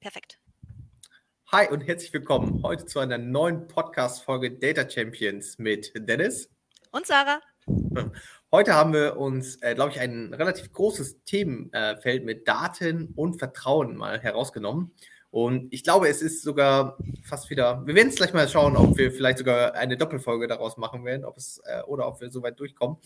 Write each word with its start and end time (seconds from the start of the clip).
Perfekt. 0.00 0.38
Hi 1.52 1.68
und 1.68 1.82
herzlich 1.82 2.10
willkommen 2.14 2.62
heute 2.62 2.86
zu 2.86 3.00
einer 3.00 3.18
neuen 3.18 3.66
Podcast-Folge 3.68 4.52
Data 4.52 4.88
Champions 4.88 5.58
mit 5.58 5.92
Dennis. 5.94 6.48
Und 6.90 7.06
Sarah. 7.06 7.42
Heute 8.50 8.72
haben 8.72 8.94
wir 8.94 9.18
uns, 9.18 9.56
äh, 9.56 9.74
glaube 9.74 9.90
ich, 9.90 10.00
ein 10.00 10.32
relativ 10.32 10.72
großes 10.72 11.22
Themenfeld 11.24 12.24
mit 12.24 12.48
Daten 12.48 13.12
und 13.14 13.38
Vertrauen 13.38 13.94
mal 13.94 14.18
herausgenommen. 14.18 14.94
Und 15.30 15.70
ich 15.70 15.84
glaube, 15.84 16.08
es 16.08 16.22
ist 16.22 16.42
sogar 16.42 16.96
fast 17.22 17.50
wieder. 17.50 17.86
Wir 17.86 17.94
werden 17.94 18.08
es 18.08 18.16
gleich 18.16 18.32
mal 18.32 18.48
schauen, 18.48 18.78
ob 18.78 18.96
wir 18.96 19.12
vielleicht 19.12 19.36
sogar 19.36 19.74
eine 19.74 19.98
Doppelfolge 19.98 20.48
daraus 20.48 20.78
machen 20.78 21.04
werden, 21.04 21.26
ob 21.26 21.36
es 21.36 21.60
äh, 21.66 21.82
oder 21.82 22.08
ob 22.08 22.22
wir 22.22 22.30
so 22.30 22.42
weit 22.42 22.58
durchkommen. 22.58 22.96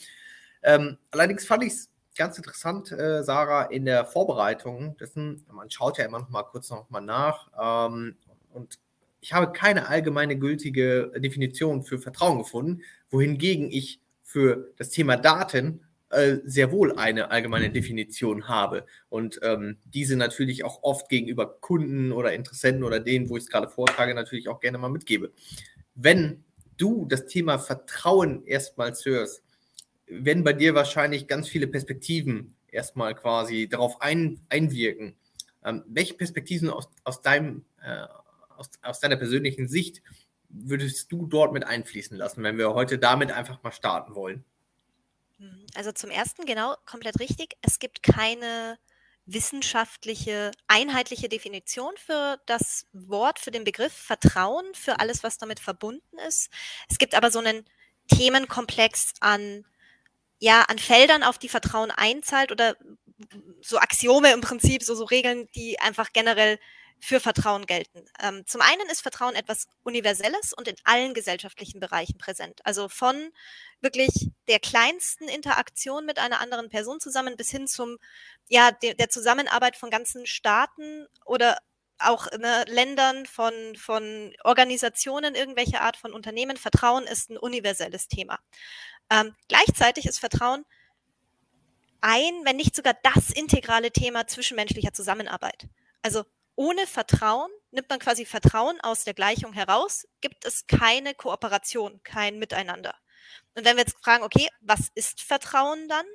Ähm, 0.63 0.99
allerdings 1.11 1.45
fand 1.45 1.65
ich 1.65 1.73
es 1.73 1.91
ganz 2.17 2.37
interessant, 2.37 2.93
äh, 2.93 3.23
Sarah, 3.23 3.65
in 3.65 3.85
der 3.85 4.05
Vorbereitung 4.05 4.97
dessen, 4.99 5.45
man 5.53 5.71
schaut 5.71 5.99
ja 5.99 6.05
immer 6.05 6.21
noch 6.21 6.31
mal 6.31 6.43
kurz 6.45 6.71
noch 6.71 6.89
mal 6.91 7.01
nach 7.01 7.51
ähm, 7.61 8.17
und 8.53 8.79
ich 9.21 9.33
habe 9.33 9.53
keine 9.53 9.89
allgemeine 9.89 10.39
gültige 10.39 11.11
Definition 11.17 11.83
für 11.83 11.99
Vertrauen 11.99 12.39
gefunden, 12.39 12.83
wohingegen 13.11 13.71
ich 13.71 14.01
für 14.23 14.73
das 14.77 14.91
Thema 14.91 15.17
Daten 15.17 15.81
äh, 16.11 16.37
sehr 16.45 16.71
wohl 16.71 16.99
eine 16.99 17.31
allgemeine 17.31 17.71
Definition 17.71 18.49
habe 18.49 18.85
und 19.09 19.41
ähm, 19.43 19.79
diese 19.87 20.17
natürlich 20.17 20.65
auch 20.65 20.83
oft 20.83 21.09
gegenüber 21.09 21.59
Kunden 21.61 22.13
oder 22.13 22.35
Interessenten 22.35 22.85
oder 22.85 23.01
denen, 23.01 23.29
wo 23.31 23.37
ich 23.37 23.45
es 23.45 23.51
gerade 23.51 23.69
vortrage, 23.69 24.15
natürlich 24.15 24.49
auch 24.49 24.61
gerne 24.61 24.79
mal 24.79 24.91
mitgebe. 24.91 25.33
Wenn 25.95 26.45
du 26.77 27.07
das 27.07 27.27
Thema 27.27 27.59
Vertrauen 27.59 28.45
erstmals 28.45 29.05
hörst, 29.05 29.43
werden 30.07 30.45
bei 30.45 30.53
dir 30.53 30.75
wahrscheinlich 30.75 31.27
ganz 31.27 31.49
viele 31.49 31.67
Perspektiven 31.67 32.55
erstmal 32.69 33.15
quasi 33.15 33.69
darauf 33.69 34.01
ein, 34.01 34.41
einwirken. 34.49 35.17
Ähm, 35.65 35.83
welche 35.87 36.15
Perspektiven 36.15 36.71
aus, 36.71 36.89
aus, 37.05 37.23
deinem, 37.23 37.65
äh, 37.83 38.07
aus, 38.57 38.71
aus 38.83 39.01
deiner 39.01 39.17
persönlichen 39.17 39.69
Sicht 39.69 40.03
würdest 40.49 41.11
du 41.11 41.27
dort 41.27 41.53
mit 41.53 41.65
einfließen 41.65 42.17
lassen, 42.17 42.43
wenn 42.43 42.59
wir 42.59 42.75
heute 42.75 42.99
damit 42.99 43.33
einfach 43.33 43.63
mal 43.63 43.73
starten 43.73 44.15
wollen? 44.15 44.45
Hm, 45.39 45.67
also 45.75 45.93
zum 45.93 46.11
ersten, 46.11 46.45
genau, 46.45 46.77
komplett 46.87 47.19
richtig. 47.19 47.57
Es 47.63 47.79
gibt 47.79 48.03
keine 48.03 48.79
wissenschaftliche, 49.27 50.51
einheitliche 50.69 51.29
Definition 51.29 51.93
für 51.97 52.39
das 52.47 52.87
Wort, 52.93 53.39
für 53.39 53.51
den 53.51 53.65
Begriff 53.65 53.93
Vertrauen, 53.93 54.67
für 54.75 55.01
alles, 55.01 55.23
was 55.23 55.39
damit 55.39 55.61
verbunden 55.61 56.19
ist. 56.29 56.51
Es 56.91 56.99
gibt 56.99 57.15
aber 57.15 57.31
so 57.31 57.39
einen 57.39 57.65
Themenkomplex 58.09 59.15
an 59.21 59.65
ja, 60.39 60.63
an 60.63 60.79
Feldern, 60.79 61.23
auf 61.23 61.39
die 61.39 61.49
Vertrauen 61.49 61.91
einzahlt 61.91 62.53
oder 62.53 62.77
so 63.63 63.79
Axiome 63.79 64.33
im 64.33 64.41
Prinzip, 64.41 64.83
so, 64.83 64.95
so 64.95 65.05
Regeln, 65.05 65.49
die 65.55 65.79
einfach 65.81 66.13
generell 66.13 66.59
für 67.01 67.21
Vertrauen 67.21 67.67
gelten. 67.67 68.07
Ähm, 68.23 68.45
zum 68.47 68.61
einen 68.61 68.89
ist 68.91 69.03
Vertrauen 69.03 69.35
etwas 69.35 69.67
Universelles 69.83 70.53
und 70.55 70.69
in 70.69 70.77
allen 70.85 71.13
gesellschaftlichen 71.13 71.81
Bereichen 71.81 72.19
präsent. 72.19 72.61
Also 72.65 72.89
von 72.89 73.31
wirklich 73.81 74.31
der 74.49 74.59
kleinsten 74.59 75.29
Interaktion 75.29 76.07
mit 76.07 76.19
einer 76.19 76.41
anderen 76.41 76.71
Person 76.71 77.01
zusammen 77.01 77.37
bis 77.37 77.51
hin 77.51 77.67
zum, 77.67 77.99
ja, 78.49 78.71
der, 78.71 78.95
der 78.95 79.11
Zusammenarbeit 79.11 79.77
von 79.77 79.91
ganzen 79.91 80.27
Staaten 80.27 81.07
oder 81.27 81.59
auch 81.99 82.31
ne, 82.39 82.65
Ländern, 82.69 83.27
von, 83.27 83.53
von 83.77 84.35
Organisationen, 84.43 85.35
irgendwelcher 85.35 85.83
Art 85.83 85.97
von 85.97 86.13
Unternehmen. 86.13 86.57
Vertrauen 86.57 87.05
ist 87.05 87.31
ein 87.31 87.37
universelles 87.37 88.09
Thema. 88.09 88.39
Ähm, 89.11 89.35
gleichzeitig 89.49 90.07
ist 90.07 90.19
Vertrauen 90.19 90.65
ein, 92.01 92.45
wenn 92.45 92.57
nicht 92.57 92.77
sogar 92.77 92.95
das 93.03 93.31
integrale 93.31 93.91
Thema 93.91 94.27
zwischenmenschlicher 94.27 94.93
Zusammenarbeit. 94.93 95.69
Also 96.03 96.25
ohne 96.55 96.87
Vertrauen 96.87 97.51
nimmt 97.71 97.89
man 97.89 97.99
quasi 97.99 98.27
Vertrauen 98.27 98.81
aus 98.81 99.05
der 99.05 99.15
Gleichung 99.15 99.53
heraus, 99.53 100.07
gibt 100.21 100.45
es 100.45 100.67
keine 100.67 101.15
Kooperation, 101.15 102.01
kein 102.05 102.39
Miteinander. 102.39 102.95
Und 103.55 103.65
wenn 103.65 103.77
wir 103.77 103.85
jetzt 103.85 103.97
fragen, 104.03 104.23
okay, 104.23 104.49
was 104.61 104.91
ist 104.95 105.23
Vertrauen 105.23 105.89
dann? 105.89 106.07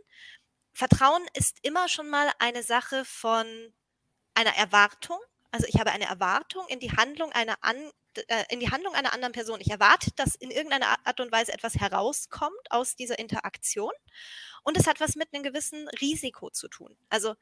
Vertrauen 0.74 1.26
ist 1.34 1.58
immer 1.64 1.90
schon 1.90 2.10
mal 2.10 2.32
eine 2.40 2.64
Sache 2.64 3.04
von 3.04 3.74
einer 4.34 4.56
Erwartung. 4.56 5.20
Also 5.52 5.66
ich 5.68 5.80
habe 5.80 5.92
eine 5.92 6.06
Erwartung 6.06 6.68
in 6.68 6.80
die 6.80 6.92
Handlung 6.92 7.32
einer 7.32 7.58
an, 7.62 7.92
äh, 8.28 8.46
in 8.50 8.60
die 8.60 8.72
Handlung 8.72 8.94
einer 8.94 9.14
anderen 9.14 9.34
Person. 9.34 9.62
Ich 9.62 9.70
erwarte, 9.70 10.12
dass 10.16 10.36
in 10.36 10.52
irgendeiner 10.52 10.98
Art 11.06 11.20
und 11.20 11.32
Weise 11.32 11.54
etwas 11.54 11.76
herauskommt 11.76 12.72
aus 12.72 12.96
dieser 12.96 13.20
Interaktion. 13.20 13.92
Und 14.64 14.78
es 14.78 14.88
hat 14.88 15.00
was 15.00 15.16
mit 15.16 15.34
einem 15.34 15.44
gewissen 15.44 15.88
Risiko 16.02 16.50
zu 16.50 16.68
tun. 16.68 16.96
Also 17.10 17.36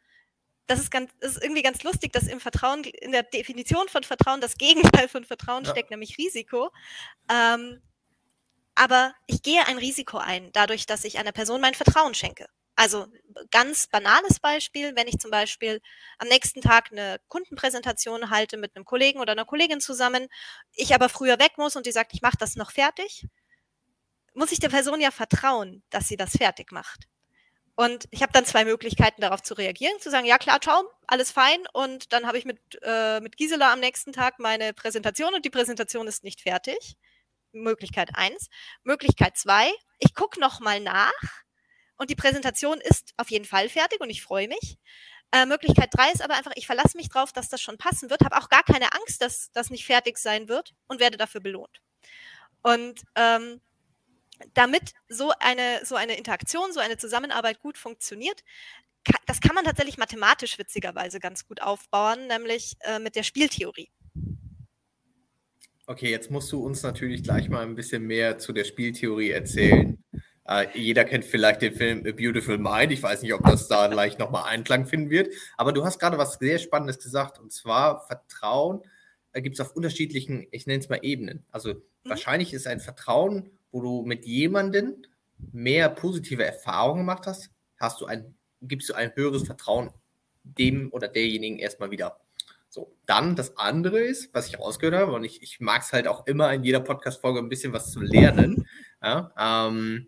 das 0.68 0.80
ist, 0.80 0.92
ganz, 0.92 1.12
ist 1.22 1.42
irgendwie 1.42 1.64
ganz 1.64 1.84
lustig, 1.84 2.12
dass 2.12 2.28
im 2.28 2.42
Vertrauen, 2.42 2.84
in 2.84 3.14
der 3.14 3.24
Definition 3.24 3.88
von 3.88 4.04
Vertrauen 4.04 4.42
das 4.42 4.58
Gegenteil 4.58 5.08
von 5.08 5.24
Vertrauen 5.24 5.64
ja. 5.64 5.72
steckt, 5.72 5.92
nämlich 5.92 6.18
Risiko. 6.18 6.72
Ähm, 7.32 7.82
aber 8.76 9.16
ich 9.26 9.42
gehe 9.42 9.66
ein 9.66 9.78
Risiko 9.78 10.18
ein, 10.18 10.52
dadurch, 10.52 10.86
dass 10.86 11.04
ich 11.04 11.18
einer 11.18 11.32
Person 11.32 11.62
mein 11.62 11.74
Vertrauen 11.74 12.14
schenke. 12.14 12.48
Also 12.78 13.08
ganz 13.50 13.88
banales 13.88 14.40
Beispiel, 14.40 14.96
wenn 14.96 15.08
ich 15.08 15.18
zum 15.18 15.32
Beispiel 15.32 15.82
am 16.20 16.28
nächsten 16.28 16.62
Tag 16.62 16.92
eine 16.92 17.20
Kundenpräsentation 17.28 18.30
halte 18.30 18.56
mit 18.56 18.76
einem 18.76 18.86
Kollegen 18.86 19.20
oder 19.20 19.32
einer 19.32 19.46
Kollegin 19.46 19.82
zusammen, 19.82 20.28
ich 20.74 20.94
aber 20.94 21.10
früher 21.10 21.40
weg 21.40 21.54
muss 21.58 21.76
und 21.76 21.88
die 21.88 21.92
sagt, 21.92 22.14
ich 22.14 22.22
mache 22.22 22.38
das 22.40 22.56
noch 22.56 22.70
fertig, 22.72 23.26
muss 24.36 24.52
ich 24.52 24.60
der 24.60 24.70
Person 24.70 25.02
ja 25.02 25.10
vertrauen, 25.10 25.82
dass 25.90 26.08
sie 26.08 26.18
das 26.18 26.38
fertig 26.38 26.72
macht. 26.72 27.08
Und 27.76 28.06
ich 28.12 28.22
habe 28.22 28.32
dann 28.32 28.46
zwei 28.46 28.64
Möglichkeiten, 28.64 29.22
darauf 29.22 29.42
zu 29.42 29.56
reagieren, 29.56 30.00
zu 30.00 30.12
sagen, 30.12 30.28
ja 30.28 30.38
klar, 30.38 30.62
ciao, 30.62 30.88
alles 31.08 31.32
fein. 31.32 31.60
Und 31.74 32.14
dann 32.14 32.28
habe 32.28 32.38
ich 32.38 32.46
mit, 32.46 32.60
äh, 32.84 33.20
mit 33.22 33.38
Gisela 33.38 33.74
am 33.74 33.80
nächsten 33.80 34.14
Tag 34.14 34.38
meine 34.38 34.74
Präsentation 34.74 35.34
und 35.34 35.46
die 35.46 35.50
Präsentation 35.50 36.08
ist 36.08 36.24
nicht 36.24 36.42
fertig. 36.42 36.96
Möglichkeit 37.52 38.12
eins. 38.14 38.50
Möglichkeit 38.84 39.36
zwei, 39.36 39.72
ich 39.98 40.14
gucke 40.14 40.40
nochmal 40.40 40.80
nach 40.80 41.12
und 41.98 42.10
die 42.10 42.16
Präsentation 42.16 42.80
ist 42.82 43.14
auf 43.18 43.30
jeden 43.30 43.46
Fall 43.46 43.70
fertig 43.70 44.02
und 44.02 44.10
ich 44.10 44.22
freue 44.22 44.48
mich. 44.48 44.78
Äh, 45.32 45.46
Möglichkeit 45.46 45.90
drei 45.92 46.12
ist 46.12 46.22
aber 46.22 46.36
einfach, 46.36 46.54
ich 46.56 46.66
verlasse 46.66 46.96
mich 46.96 47.10
drauf, 47.10 47.34
dass 47.34 47.50
das 47.50 47.62
schon 47.62 47.78
passen 47.78 48.10
wird, 48.10 48.24
habe 48.24 48.38
auch 48.38 48.50
gar 48.50 48.64
keine 48.64 48.94
Angst, 48.94 49.22
dass 49.22 49.52
das 49.52 49.70
nicht 49.70 49.86
fertig 49.86 50.18
sein 50.18 50.48
wird 50.48 50.74
und 50.88 51.00
werde 51.00 51.18
dafür 51.18 51.42
belohnt. 51.42 51.82
Und 52.62 53.02
ähm, 53.16 53.60
damit 54.54 54.94
so 55.10 55.32
eine, 55.40 55.86
so 55.86 55.96
eine 55.96 56.18
Interaktion, 56.18 56.72
so 56.72 56.80
eine 56.80 56.98
Zusammenarbeit 56.98 57.60
gut 57.60 57.78
funktioniert, 57.78 58.44
das 59.26 59.42
kann 59.42 59.56
man 59.56 59.66
tatsächlich 59.66 59.98
mathematisch 59.98 60.58
witzigerweise 60.58 61.20
ganz 61.20 61.46
gut 61.48 61.62
aufbauen, 61.62 62.28
nämlich 62.28 62.76
äh, 62.82 63.00
mit 63.00 63.16
der 63.16 63.24
Spieltheorie. 63.24 63.90
Okay, 65.86 66.12
jetzt 66.12 66.30
musst 66.30 66.52
du 66.52 66.62
uns 66.62 66.84
natürlich 66.84 67.24
gleich 67.24 67.48
mal 67.48 67.64
ein 67.64 67.76
bisschen 67.76 68.04
mehr 68.04 68.38
zu 68.38 68.52
der 68.52 68.66
Spieltheorie 68.66 69.32
erzählen. 69.32 69.97
Äh, 70.48 70.68
jeder 70.74 71.04
kennt 71.04 71.26
vielleicht 71.26 71.62
den 71.62 71.76
Film 71.76 72.06
A 72.08 72.12
Beautiful 72.12 72.58
Mind. 72.58 72.92
Ich 72.92 73.04
weiß 73.04 73.22
nicht, 73.22 73.34
ob 73.34 73.44
das 73.44 73.68
da 73.68 73.88
gleich 73.88 74.18
nochmal 74.18 74.44
Einklang 74.46 74.86
finden 74.86 75.10
wird. 75.10 75.34
Aber 75.58 75.74
du 75.74 75.84
hast 75.84 76.00
gerade 76.00 76.18
was 76.18 76.36
sehr 76.36 76.58
Spannendes 76.58 77.00
gesagt. 77.00 77.40
Und 77.40 77.52
zwar 77.52 78.06
Vertrauen 78.08 78.82
äh, 79.34 79.42
gibt 79.42 79.56
es 79.56 79.60
auf 79.60 79.76
unterschiedlichen, 79.76 80.48
ich 80.52 80.66
nenne 80.66 80.80
es 80.80 80.90
mal 80.90 81.00
Ebenen. 81.02 81.44
Also 81.52 81.74
mhm. 81.74 81.82
wahrscheinlich 82.06 82.54
ist 82.54 82.68
ein 82.68 82.80
Vertrauen, 82.80 83.52
wo 83.72 83.82
du 83.82 84.04
mit 84.04 84.26
jemandem 84.26 84.96
mehr 85.52 85.90
positive 85.90 86.44
Erfahrungen 86.44 87.02
gemacht 87.02 87.28
hast, 87.28 87.52
hast 87.80 88.02
du 88.02 88.06
ein, 88.06 88.36
gibst 88.62 88.90
du 88.90 88.94
ein 88.94 89.12
höheres 89.16 89.44
Vertrauen 89.44 89.92
dem 90.44 90.92
oder 90.94 91.08
derjenigen 91.08 91.60
erstmal 91.60 91.92
wieder. 91.92 92.20
So, 92.70 92.96
dann 93.06 93.36
das 93.36 93.58
andere 93.58 94.00
ist, 94.00 94.34
was 94.34 94.48
ich 94.48 94.60
rausgehört 94.60 94.96
habe, 94.96 95.14
und 95.14 95.24
ich, 95.24 95.42
ich 95.42 95.60
mag 95.60 95.82
es 95.82 95.94
halt 95.94 96.08
auch 96.08 96.28
immer 96.28 96.54
in 96.54 96.64
jeder 96.64 96.80
Podcast-Folge 96.80 97.40
ein 97.40 97.50
bisschen 97.50 97.74
was 97.74 97.92
zu 97.92 98.02
lernen. 98.02 98.68
Ja, 99.02 99.32
ähm, 99.38 100.08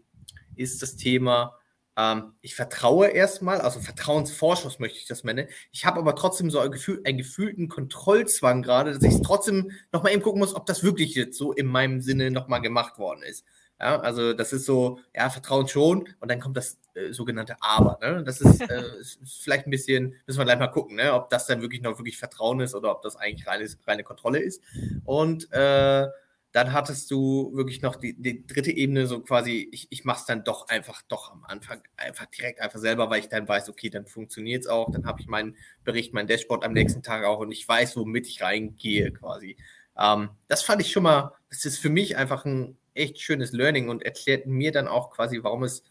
ist 0.60 0.82
das 0.82 0.96
Thema, 0.96 1.60
ähm, 2.00 2.34
ich 2.42 2.56
vertraue 2.56 3.08
erstmal, 3.08 3.60
also 3.62 3.80
Vertrauensvorschuss 3.80 4.80
möchte 4.80 5.00
ich 5.00 5.06
das 5.06 5.24
nennen. 5.24 5.48
Ich 5.72 5.86
habe 5.86 6.00
aber 6.00 6.16
trotzdem 6.16 6.50
so 6.50 6.60
ein 6.60 6.72
Gefühl, 6.72 7.02
einen 7.04 7.18
gefühlten 7.18 7.68
Kontrollzwang 7.68 8.62
gerade, 8.62 8.94
dass 8.94 9.04
ich 9.04 9.22
trotzdem 9.22 9.72
nochmal 9.92 10.14
eben 10.14 10.22
gucken 10.22 10.40
muss, 10.40 10.56
ob 10.56 10.66
das 10.66 10.84
wirklich 10.84 11.16
jetzt 11.16 11.38
so 11.38 11.52
in 11.52 11.68
meinem 11.68 12.02
Sinne 12.02 12.32
nochmal 12.32 12.62
gemacht 12.62 12.98
worden 13.00 13.24
ist. 13.24 13.46
Ja, 13.82 14.00
also 14.00 14.34
das 14.34 14.52
ist 14.52 14.66
so, 14.66 15.00
ja, 15.16 15.30
Vertrauen 15.30 15.68
schon 15.68 16.08
und 16.20 16.30
dann 16.30 16.42
kommt 16.42 16.58
das 16.58 16.78
äh, 16.96 17.14
sogenannte 17.14 17.56
Aber. 17.62 17.98
Ne? 18.02 18.24
Das 18.26 18.42
ist, 18.42 18.62
äh, 18.70 19.00
ist, 19.00 19.20
vielleicht 19.42 19.68
ein 19.68 19.72
bisschen, 19.72 20.16
müssen 20.26 20.40
wir 20.40 20.46
gleich 20.46 20.60
mal 20.60 20.68
gucken, 20.68 20.98
ne? 20.98 21.14
ob 21.14 21.30
das 21.30 21.48
dann 21.48 21.62
wirklich 21.62 21.82
noch 21.82 21.98
wirklich 21.98 22.18
Vertrauen 22.18 22.60
ist 22.60 22.76
oder 22.76 22.92
ob 22.92 23.02
das 23.02 23.16
eigentlich 23.16 23.48
reine, 23.48 23.68
reine 23.88 24.04
Kontrolle 24.04 24.40
ist. 24.40 24.62
Und 25.06 25.52
äh, 25.52 26.08
dann 26.52 26.74
hattest 26.74 27.12
du 27.12 27.52
wirklich 27.54 27.82
noch 27.82 27.96
die, 27.96 28.14
die 28.20 28.46
dritte 28.48 28.72
Ebene, 28.72 29.06
so 29.06 29.22
quasi, 29.22 29.70
ich, 29.72 29.88
ich 29.92 30.04
mache 30.04 30.22
es 30.22 30.26
dann 30.26 30.44
doch 30.44 30.68
einfach, 30.68 31.04
doch 31.08 31.32
am 31.32 31.44
Anfang 31.44 31.82
einfach 31.96 32.26
direkt 32.26 32.60
einfach 32.60 32.80
selber, 32.80 33.10
weil 33.10 33.20
ich 33.20 33.30
dann 33.30 33.48
weiß, 33.48 33.70
okay, 33.70 33.90
dann 33.90 34.08
funktioniert 34.08 34.64
es 34.64 34.68
auch, 34.68 34.90
dann 34.92 35.06
habe 35.06 35.22
ich 35.22 35.28
meinen 35.28 35.56
Bericht, 35.84 36.14
mein 36.14 36.28
Dashboard 36.28 36.64
am 36.64 36.74
nächsten 36.74 37.04
Tag 37.04 37.24
auch 37.24 37.40
und 37.40 37.52
ich 37.52 37.68
weiß, 37.68 37.96
womit 37.98 38.28
ich 38.28 38.42
reingehe 38.42 39.12
quasi. 39.12 39.58
Ähm, 39.98 40.30
das 40.48 40.64
fand 40.64 40.82
ich 40.82 40.92
schon 40.92 41.04
mal, 41.04 41.34
das 41.50 41.66
ist 41.66 41.78
für 41.78 41.90
mich 41.90 42.18
einfach 42.18 42.46
ein 42.46 42.78
echt 42.96 43.22
schönes 43.22 43.52
Learning 43.52 43.90
und 43.90 44.04
erklärt 44.04 44.48
mir 44.48 44.72
dann 44.72 44.88
auch 44.88 45.12
quasi, 45.12 45.44
warum 45.44 45.64
es 45.64 45.84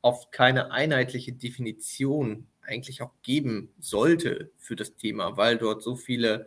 oft 0.00 0.30
keine 0.32 0.70
einheitliche 0.70 1.32
Definition 1.32 2.46
eigentlich 2.60 3.02
auch 3.02 3.12
geben 3.22 3.74
sollte 3.80 4.52
für 4.58 4.76
das 4.76 4.94
Thema, 4.96 5.36
weil 5.36 5.58
dort 5.58 5.82
so 5.82 5.96
viele 5.96 6.46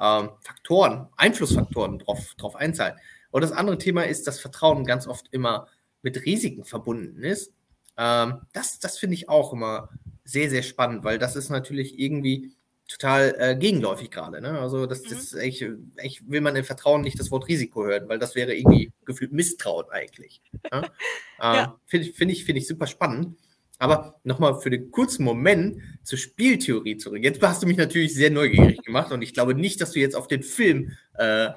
ähm, 0.00 0.30
Faktoren, 0.40 1.08
Einflussfaktoren 1.16 1.98
drauf, 1.98 2.34
drauf 2.36 2.56
einzahlen. 2.56 2.96
Und 3.30 3.42
das 3.42 3.52
andere 3.52 3.78
Thema 3.78 4.02
ist, 4.02 4.26
dass 4.26 4.40
Vertrauen 4.40 4.84
ganz 4.84 5.06
oft 5.06 5.26
immer 5.30 5.68
mit 6.02 6.24
Risiken 6.24 6.64
verbunden 6.64 7.22
ist. 7.22 7.52
Ähm, 7.96 8.42
das 8.52 8.78
das 8.78 8.98
finde 8.98 9.14
ich 9.14 9.28
auch 9.28 9.52
immer 9.52 9.88
sehr, 10.24 10.50
sehr 10.50 10.62
spannend, 10.62 11.04
weil 11.04 11.18
das 11.18 11.36
ist 11.36 11.50
natürlich 11.50 11.98
irgendwie 11.98 12.52
total 12.88 13.34
äh, 13.38 13.56
gegenläufig 13.56 14.10
gerade. 14.10 14.40
Ne? 14.40 14.58
Also 14.60 14.86
das, 14.86 15.02
das 15.02 15.32
mhm. 15.32 15.40
echt, 15.40 15.64
echt 15.96 16.30
will 16.30 16.40
man 16.40 16.54
im 16.56 16.64
Vertrauen 16.64 17.00
nicht 17.00 17.18
das 17.18 17.30
Wort 17.30 17.48
Risiko 17.48 17.84
hören, 17.84 18.08
weil 18.08 18.18
das 18.18 18.34
wäre 18.34 18.54
irgendwie 18.54 18.92
gefühlt 19.04 19.32
Misstrauen 19.32 19.86
eigentlich. 19.90 20.40
Ja? 20.70 20.82
äh, 21.40 21.56
ja. 21.56 21.80
Finde 21.86 22.12
find 22.12 22.30
ich, 22.30 22.44
find 22.44 22.58
ich 22.58 22.66
super 22.66 22.86
spannend. 22.86 23.36
Aber 23.78 24.20
nochmal 24.24 24.60
für 24.60 24.70
den 24.70 24.90
kurzen 24.90 25.24
Moment 25.24 25.82
zur 26.02 26.18
Spieltheorie 26.18 26.96
zurück. 26.96 27.22
Jetzt 27.22 27.42
hast 27.42 27.62
du 27.62 27.66
mich 27.66 27.76
natürlich 27.76 28.14
sehr 28.14 28.30
neugierig 28.30 28.82
gemacht 28.82 29.12
und 29.12 29.22
ich 29.22 29.34
glaube 29.34 29.54
nicht, 29.54 29.80
dass 29.80 29.92
du 29.92 30.00
jetzt 30.00 30.16
auf 30.16 30.28
den 30.28 30.42
Film 30.42 30.96
äh, 31.14 31.50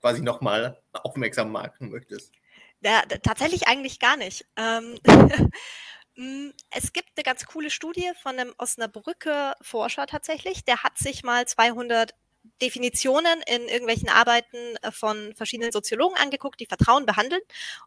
quasi 0.00 0.22
nochmal 0.22 0.80
aufmerksam 0.92 1.50
machen 1.50 1.90
möchtest. 1.90 2.32
Ja, 2.80 3.02
tatsächlich 3.22 3.66
eigentlich 3.66 3.98
gar 3.98 4.16
nicht. 4.16 4.46
Ähm, 4.56 4.98
mm, 6.16 6.50
es 6.70 6.92
gibt 6.92 7.08
eine 7.16 7.24
ganz 7.24 7.46
coole 7.46 7.70
Studie 7.70 8.10
von 8.22 8.38
einem 8.38 8.52
Osnabrücker 8.58 9.56
Forscher 9.62 10.06
tatsächlich. 10.06 10.64
Der 10.64 10.82
hat 10.82 10.98
sich 10.98 11.22
mal 11.22 11.46
200 11.46 12.14
Definitionen 12.60 13.42
in 13.46 13.68
irgendwelchen 13.68 14.08
Arbeiten 14.08 14.76
äh, 14.82 14.90
von 14.90 15.34
verschiedenen 15.34 15.72
Soziologen 15.72 16.16
angeguckt, 16.16 16.60
die 16.60 16.66
Vertrauen 16.66 17.06
behandeln. 17.06 17.42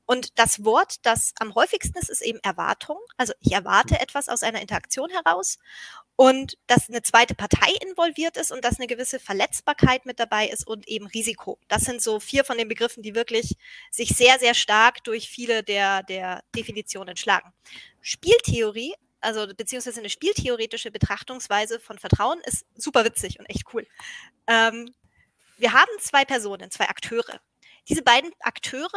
Und 0.06 0.38
das 0.40 0.64
Wort, 0.64 1.06
das 1.06 1.34
am 1.40 1.56
häufigsten 1.56 1.98
ist, 1.98 2.10
ist 2.10 2.22
eben 2.22 2.40
Erwartung. 2.40 2.98
Also 3.18 3.34
ich 3.40 3.54
erwarte 3.54 4.00
etwas 4.00 4.30
aus 4.30 4.44
einer 4.44 4.62
Interaktion 4.62 5.10
heraus 5.10 5.58
und 6.16 6.58
dass 6.66 6.90
eine 6.90 7.04
zweite 7.04 7.36
Partei 7.36 7.72
involviert 7.88 8.38
ist 8.38 8.52
und 8.52 8.66
dass 8.66 8.80
eine 8.80 8.88
gewisse 8.88 9.20
Verletzbarkeit 9.20 10.06
mit 10.06 10.20
dabei 10.20 10.48
ist 10.48 10.68
und 10.68 10.88
eben 10.88 11.06
Risiko. 11.08 11.60
Das 11.68 11.84
sind 11.84 12.02
so 12.02 12.20
vier 12.20 12.44
von 12.44 12.58
den 12.58 12.68
Begriffen, 12.68 13.04
die 13.04 13.16
wirklich 13.16 13.56
sich 13.92 14.10
sehr, 14.10 14.40
sehr 14.40 14.56
stark 14.56 15.04
durch 15.04 15.30
viele 15.30 15.64
der, 15.64 16.04
der 16.04 16.44
Definitionen 16.56 17.18
schlagen. 17.18 17.54
Spieltheorie 18.02 18.96
also 19.22 19.48
beziehungsweise 19.56 20.00
eine 20.00 20.10
spieltheoretische 20.10 20.92
Betrachtungsweise 20.92 21.80
von 21.80 21.98
Vertrauen 21.98 22.40
ist 22.46 22.66
super 22.76 23.04
witzig 23.06 23.40
und 23.40 23.46
echt 23.50 23.64
cool. 23.74 23.86
Ähm, 24.48 24.94
wir 25.58 25.74
haben 25.74 25.92
zwei 26.00 26.26
Personen, 26.26 26.70
zwei 26.72 26.88
Akteure. 26.88 27.40
Diese 27.90 28.04
beiden 28.04 28.32
Akteure 28.42 28.90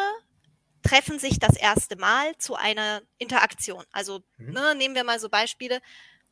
treffen 0.82 1.18
sich 1.18 1.38
das 1.38 1.56
erste 1.56 1.96
Mal 1.96 2.36
zu 2.38 2.54
einer 2.54 3.02
Interaktion. 3.18 3.84
Also 3.92 4.20
mhm. 4.38 4.52
ne, 4.52 4.74
nehmen 4.74 4.94
wir 4.94 5.04
mal 5.04 5.18
so 5.18 5.28
Beispiele. 5.28 5.80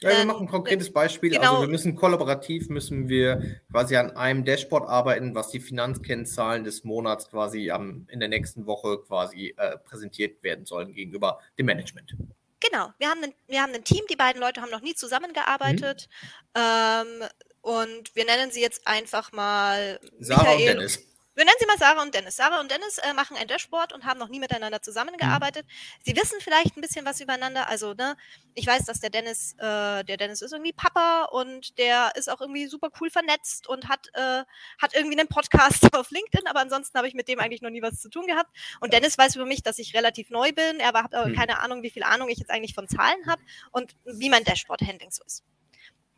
Ja, 0.01 0.11
wir 0.11 0.27
machen 0.27 0.47
ein 0.47 0.49
konkretes 0.49 0.93
Beispiel. 0.93 1.31
Also 1.31 1.41
genau. 1.41 1.53
Also 1.55 1.63
wir 1.67 1.71
müssen 1.73 1.97
kollaborativ, 1.97 2.69
müssen 2.69 3.09
wir 3.09 3.61
quasi 3.71 3.97
an 3.97 4.13
einem 4.17 4.45
Dashboard 4.45 4.89
arbeiten, 4.89 5.35
was 5.35 5.49
die 5.49 5.59
Finanzkennzahlen 5.59 6.63
des 6.63 6.85
Monats 6.85 7.29
quasi 7.31 7.71
ähm, 7.71 8.07
in 8.09 8.21
der 8.21 8.29
nächsten 8.29 8.67
Woche 8.67 8.99
quasi 8.99 9.55
äh, 9.57 9.77
präsentiert 9.79 10.43
werden 10.45 10.67
sollen 10.67 10.93
gegenüber 10.93 11.41
dem 11.59 11.67
Management. 11.67 12.15
Genau, 12.61 12.93
wir 12.99 13.09
haben, 13.09 13.23
ein, 13.23 13.35
wir 13.47 13.63
haben 13.63 13.73
ein 13.73 13.85
Team, 13.85 14.05
die 14.11 14.17
beiden 14.17 14.41
Leute 14.41 14.61
haben 14.61 14.71
noch 14.71 14.81
nie 14.81 14.95
zusammengearbeitet. 14.95 16.09
Mhm. 16.57 16.61
Ähm, 16.61 17.29
und 17.61 18.15
wir 18.17 18.25
nennen 18.25 18.51
sie 18.51 18.61
jetzt 18.61 18.87
einfach 18.87 19.33
mal 19.33 20.01
Sarah 20.21 20.43
Michael. 20.43 20.61
und 20.61 20.67
Dennis. 20.79 21.08
Wir 21.39 21.45
nennen 21.45 21.57
sie 21.61 21.67
mal 21.67 21.79
Sarah 21.79 22.03
und 22.03 22.13
Dennis. 22.13 22.35
Sarah 22.35 22.59
und 22.59 22.69
Dennis 22.69 22.99
äh, 22.99 23.15
machen 23.15 23.37
ein 23.37 23.47
Dashboard 23.47 23.93
und 23.93 24.05
haben 24.05 24.19
noch 24.19 24.27
nie 24.27 24.41
miteinander 24.41 24.83
zusammengearbeitet. 24.83 25.65
Mhm. 25.67 26.03
Sie 26.05 26.17
wissen 26.17 26.41
vielleicht 26.41 26.77
ein 26.77 26.81
bisschen 26.81 27.07
was 27.07 27.21
übereinander. 27.21 27.69
Also, 27.69 27.95
ne, 27.95 28.17
ich 28.57 28.67
weiß, 28.67 28.85
dass 28.87 28.99
der 28.99 29.11
Dennis, 29.11 29.53
äh, 29.53 30.03
der 30.03 30.17
Dennis 30.17 30.43
ist 30.43 30.51
irgendwie 30.51 30.73
Papa 30.73 31.29
und 31.31 31.79
der 31.79 32.11
ist 32.17 32.29
auch 32.29 32.41
irgendwie 32.41 32.67
super 32.67 32.89
cool 33.01 33.09
vernetzt 33.09 33.69
und 33.69 33.89
hat, 33.89 34.09
äh, 34.15 34.43
hat 34.83 34.97
irgendwie 34.97 35.17
einen 35.17 35.29
Podcast 35.29 35.85
auf 35.95 36.11
LinkedIn, 36.11 36.49
aber 36.49 36.59
ansonsten 36.59 36.99
habe 36.99 37.07
ich 37.07 37.15
mit 37.15 37.29
dem 37.29 37.39
eigentlich 37.39 37.63
noch 37.63 37.71
nie 37.71 37.83
was 37.83 38.01
zu 38.01 38.11
tun 38.11 38.27
gehabt. 38.27 38.51
Und 38.81 38.93
Dennis 38.93 39.17
weiß 39.17 39.37
über 39.37 39.47
mich, 39.47 39.63
dass 39.63 39.79
ich 39.79 39.95
relativ 39.95 40.31
neu 40.31 40.51
bin. 40.51 40.81
Er 40.81 40.89
hat 40.89 41.15
aber 41.15 41.29
mhm. 41.29 41.37
keine 41.37 41.61
Ahnung, 41.61 41.85
wie 41.85 41.91
viel 41.91 42.03
Ahnung 42.03 42.29
ich 42.31 42.39
jetzt 42.39 42.51
eigentlich 42.51 42.75
von 42.75 42.89
Zahlen 42.89 43.29
habe 43.29 43.43
und 43.71 43.95
wie 44.05 44.29
mein 44.29 44.43
Dashboard-Handling 44.43 45.13
so 45.13 45.23
ist 45.23 45.45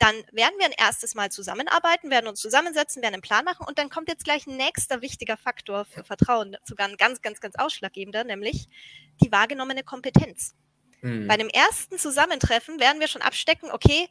dann 0.01 0.15
werden 0.33 0.55
wir 0.59 0.65
ein 0.65 0.75
erstes 0.77 1.15
Mal 1.15 1.31
zusammenarbeiten, 1.31 2.11
werden 2.11 2.27
uns 2.27 2.41
zusammensetzen, 2.41 3.03
werden 3.03 3.15
einen 3.15 3.23
Plan 3.23 3.45
machen 3.45 3.67
und 3.69 3.79
dann 3.79 3.91
kommt 3.91 4.09
jetzt 4.09 4.25
gleich 4.25 4.47
ein 4.47 4.57
nächster 4.57 5.03
wichtiger 5.03 5.37
Faktor 5.37 5.85
für 5.85 6.05
Vertrauen, 6.05 6.57
sogar 6.65 6.89
ein 6.89 6.97
ganz, 6.97 7.21
ganz, 7.21 7.41
ganz 7.41 7.55
ausschlaggebender, 7.57 8.25
nämlich 8.25 8.69
die 9.23 9.31
wahrgenommene 9.31 9.85
Kompetenz. 9.85 10.55
Mhm. 11.03 11.29
Bei 11.29 11.37
dem 11.37 11.51
ersten 11.51 11.99
Zusammentreffen 11.99 12.81
werden 12.81 12.99
wir 12.99 13.09
schon 13.09 13.21
abstecken, 13.21 13.71
okay, 13.71 14.09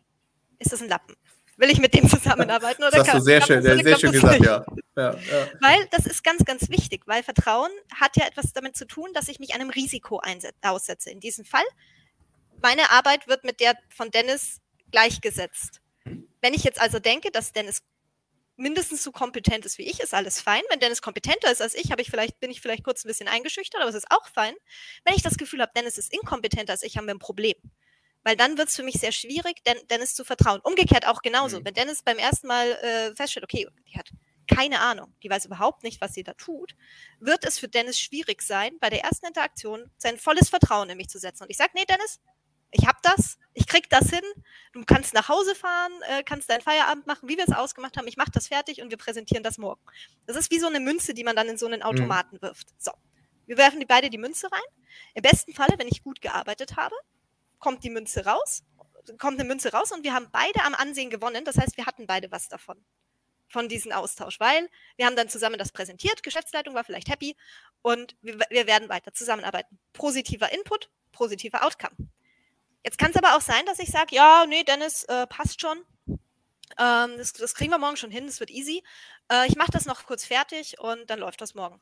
ist 0.60 0.72
das 0.72 0.82
ein 0.82 0.90
Lappen? 0.90 1.16
Will 1.58 1.72
ich 1.72 1.80
mit 1.80 1.94
dem 1.96 2.08
zusammenarbeiten 2.08 2.84
oder 2.84 2.92
das 2.92 3.08
hast 3.08 3.18
du 3.18 3.24
sehr 3.24 3.42
schön, 3.42 3.64
sehr, 3.64 3.80
sehr 3.80 4.00
schön 4.00 4.12
gesagt, 4.12 4.46
ja. 4.46 4.64
Ja, 4.96 5.14
ja. 5.14 5.48
Weil 5.60 5.88
das 5.90 6.06
ist 6.06 6.24
ganz, 6.24 6.46
ganz 6.46 6.70
wichtig, 6.70 7.02
weil 7.08 7.24
Vertrauen 7.24 7.72
hat 8.00 8.16
ja 8.16 8.28
etwas 8.28 8.54
damit 8.54 8.78
zu 8.78 8.86
tun, 8.86 9.10
dass 9.14 9.28
ich 9.28 9.40
mich 9.40 9.56
einem 9.56 9.72
Risiko 9.72 10.22
aussetze. 10.62 11.10
In 11.10 11.20
diesem 11.20 11.46
Fall, 11.46 11.66
meine 12.62 12.92
Arbeit 12.92 13.28
wird 13.28 13.44
mit 13.44 13.60
der 13.60 13.74
von 13.90 14.12
Dennis 14.12 14.62
gleichgesetzt. 14.92 15.82
Wenn 16.42 16.54
ich 16.54 16.64
jetzt 16.64 16.80
also 16.80 17.00
denke, 17.00 17.32
dass 17.32 17.52
Dennis 17.52 17.82
mindestens 18.56 19.04
so 19.04 19.12
kompetent 19.12 19.66
ist 19.66 19.78
wie 19.78 19.84
ich, 19.84 20.00
ist 20.02 20.14
alles 20.14 20.42
fein. 20.42 20.62
Wenn 20.70 20.80
Dennis 20.80 21.02
kompetenter 21.02 21.52
ist 21.52 21.62
als 21.62 21.76
ich, 21.76 21.90
ich 21.90 22.10
vielleicht, 22.10 22.40
bin 22.40 22.52
ich 22.52 22.62
vielleicht 22.62 22.84
kurz 22.84 23.04
ein 23.04 23.08
bisschen 23.08 23.28
eingeschüchtert, 23.28 23.82
aber 23.82 23.90
es 23.90 23.96
ist 23.96 24.12
auch 24.12 24.28
fein. 24.28 24.54
Wenn 25.06 25.16
ich 25.16 25.24
das 25.24 25.38
Gefühl 25.38 25.62
habe, 25.62 25.72
Dennis 25.76 25.98
ist 25.98 26.14
inkompetenter 26.14 26.74
als 26.74 26.84
ich, 26.84 26.98
haben 26.98 27.06
wir 27.06 27.14
ein 27.14 27.20
Problem. 27.20 27.56
Weil 28.24 28.36
dann 28.36 28.58
wird 28.58 28.68
es 28.68 28.76
für 28.76 28.84
mich 28.84 29.00
sehr 29.00 29.14
schwierig, 29.14 29.64
Dennis 29.90 30.14
zu 30.14 30.26
vertrauen. 30.26 30.60
Umgekehrt 30.62 31.08
auch 31.08 31.22
genauso. 31.22 31.60
Mhm. 31.60 31.66
Wenn 31.66 31.74
Dennis 31.74 32.04
beim 32.04 32.18
ersten 32.18 32.48
Mal 32.48 32.72
äh, 32.72 33.16
feststellt, 33.16 33.46
okay, 33.46 33.68
die 33.88 33.98
hat 33.98 34.10
keine 34.50 34.82
Ahnung, 34.82 35.14
die 35.24 35.30
weiß 35.30 35.46
überhaupt 35.46 35.84
nicht, 35.84 36.02
was 36.02 36.14
sie 36.14 36.24
da 36.24 36.34
tut, 36.34 36.76
wird 37.20 37.46
es 37.46 37.60
für 37.60 37.68
Dennis 37.68 38.00
schwierig 38.00 38.42
sein, 38.42 38.78
bei 38.80 38.90
der 38.90 39.04
ersten 39.04 39.28
Interaktion 39.28 39.92
sein 39.98 40.18
volles 40.18 40.50
Vertrauen 40.50 40.90
in 40.90 40.98
mich 40.98 41.08
zu 41.08 41.20
setzen. 41.20 41.44
Und 41.44 41.52
ich 41.52 41.58
sage, 41.58 41.72
nee, 41.76 41.86
Dennis, 41.86 42.20
ich 42.72 42.88
habe 42.88 43.00
das, 43.02 43.38
ich 43.54 43.68
krieg 43.68 43.90
das 43.90 44.10
hin, 44.10 44.24
du 44.74 44.84
kannst 44.86 45.14
nach 45.14 45.30
Hause 45.30 45.56
fahren, 45.56 45.92
äh, 46.10 46.24
kannst 46.24 46.50
deinen 46.50 46.62
Feierabend 46.62 47.08
machen, 47.08 47.28
wie 47.28 47.38
wir 47.38 47.46
es 47.48 47.56
ausgemacht 47.56 47.98
haben, 47.98 48.08
ich 48.08 48.18
mache 48.18 48.32
das 48.32 48.48
fertig 48.48 48.82
und 48.82 48.90
wir 48.90 48.98
präsentieren 48.98 49.44
das 49.44 49.58
morgen. 49.58 49.82
Das 50.26 50.36
ist 50.36 50.52
wie 50.52 50.60
so 50.60 50.68
eine 50.68 50.80
Münze, 50.80 51.14
die 51.14 51.24
man 51.24 51.36
dann 51.36 51.48
in 51.48 51.58
so 51.58 51.66
einen 51.66 51.80
mhm. 51.80 51.86
Automaten 51.86 52.38
mhm. 52.38 52.42
wirft. 52.42 52.68
So, 52.78 52.92
wir 53.48 53.58
werfen 53.58 53.80
die 53.80 53.86
beide 53.86 54.10
die 54.10 54.18
Münze 54.18 54.52
rein. 54.52 54.62
Im 55.16 55.22
besten 55.22 55.54
Falle, 55.54 55.76
wenn 55.78 55.88
ich 55.88 56.04
gut 56.04 56.22
gearbeitet 56.22 56.76
habe, 56.76 56.96
kommt 57.58 57.84
die 57.84 57.90
Münze 57.90 58.26
raus, 58.26 58.64
kommt 59.18 59.40
eine 59.40 59.48
Münze 59.48 59.72
raus 59.72 59.92
und 59.92 60.04
wir 60.04 60.14
haben 60.14 60.28
beide 60.32 60.64
am 60.64 60.76
Ansehen 60.76 61.10
gewonnen. 61.10 61.46
Das 61.46 61.58
heißt, 61.58 61.78
wir 61.78 61.86
hatten 61.86 62.06
beide 62.06 62.32
was 62.32 62.48
davon 62.48 62.78
von 63.50 63.68
diesem 63.68 63.92
Austausch, 63.92 64.40
weil 64.40 64.70
wir 64.96 65.08
haben 65.08 65.16
dann 65.16 65.28
zusammen 65.28 65.58
das 65.58 65.72
präsentiert, 65.72 66.22
Geschäftsleitung 66.22 66.76
war 66.76 66.84
vielleicht 66.84 67.10
happy 67.10 67.36
und 67.82 68.16
wir, 68.22 68.40
wir 68.50 68.68
werden 68.68 68.90
weiter 68.90 69.12
zusammenarbeiten. 69.12 69.80
Positiver 69.92 70.52
Input, 70.54 70.92
positiver 71.12 71.66
Outcome. 71.66 71.96
Jetzt 72.84 72.98
kann 72.98 73.12
es 73.12 73.18
aber 73.18 73.36
auch 73.36 73.42
sein, 73.42 73.66
dass 73.66 73.80
ich 73.80 73.90
sage, 73.90 74.16
ja, 74.16 74.46
nee, 74.48 74.64
Dennis, 74.64 75.04
äh, 75.06 75.28
passt 75.28 75.62
schon. 75.62 75.84
Ähm, 76.78 77.18
das, 77.18 77.34
das, 77.34 77.56
kriegen 77.56 77.72
wir 77.72 77.78
morgen 77.78 77.98
schon 77.98 78.12
hin, 78.12 78.26
das 78.26 78.40
wird 78.40 78.52
easy. 78.52 78.84
Äh, 79.32 79.48
ich 79.48 79.56
mache 79.56 79.72
das 79.72 79.86
noch 79.86 80.06
kurz 80.06 80.26
fertig 80.26 80.80
und 80.80 81.10
dann 81.10 81.20
läuft 81.20 81.42
das 81.42 81.56
morgen. 81.56 81.82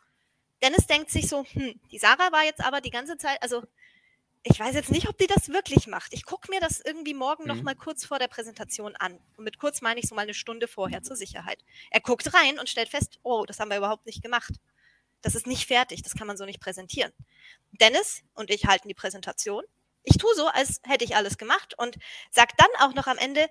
Dennis 0.62 0.88
denkt 0.88 1.12
sich 1.12 1.28
so, 1.28 1.44
hm, 1.44 1.80
die 1.92 2.00
Sarah 2.00 2.32
war 2.32 2.44
jetzt 2.44 2.62
aber 2.62 2.82
die 2.82 2.90
ganze 2.90 3.18
Zeit, 3.18 3.42
also 3.44 3.64
ich 4.44 4.60
weiß 4.60 4.76
jetzt 4.76 4.92
nicht, 4.92 5.10
ob 5.10 5.18
die 5.18 5.28
das 5.28 5.50
wirklich 5.50 5.88
macht. 5.88 6.14
Ich 6.14 6.26
gucke 6.26 6.50
mir 6.50 6.60
das 6.60 6.80
irgendwie 6.80 7.14
morgen 7.14 7.44
mhm. 7.44 7.50
noch 7.50 7.62
mal 7.62 7.76
kurz 7.76 8.06
vor 8.06 8.18
der 8.18 8.28
Präsentation 8.28 8.96
an. 8.96 9.20
Und 9.36 9.44
mit 9.44 9.60
kurz 9.60 9.82
meine 9.82 10.00
ich 10.00 10.08
so 10.08 10.16
mal 10.16 10.22
eine 10.22 10.34
Stunde 10.34 10.68
vorher 10.68 11.04
zur 11.04 11.16
Sicherheit. 11.16 11.64
Er 11.92 12.00
guckt 12.00 12.34
rein 12.34 12.58
und 12.58 12.70
stellt 12.70 12.90
fest, 12.90 13.20
oh, 13.24 13.46
das 13.46 13.60
haben 13.60 13.70
wir 13.70 13.78
überhaupt 13.78 14.06
nicht 14.06 14.24
gemacht. 14.24 14.54
Das 15.22 15.36
ist 15.36 15.48
nicht 15.48 15.68
fertig, 15.68 16.02
das 16.04 16.14
kann 16.14 16.28
man 16.28 16.38
so 16.38 16.46
nicht 16.46 16.62
präsentieren. 16.62 17.12
Dennis 17.72 18.24
und 18.36 18.50
ich 18.50 18.66
halten 18.66 18.88
die 18.88 18.94
Präsentation 18.94 19.64
ich 20.08 20.18
tue 20.18 20.34
so, 20.36 20.48
als 20.48 20.82
hätte 20.84 21.04
ich 21.04 21.16
alles 21.16 21.38
gemacht 21.38 21.76
und 21.78 21.98
sag 22.32 22.56
dann 22.58 22.70
auch 22.80 22.94
noch 22.94 23.08
am 23.08 23.18
Ende, 23.18 23.48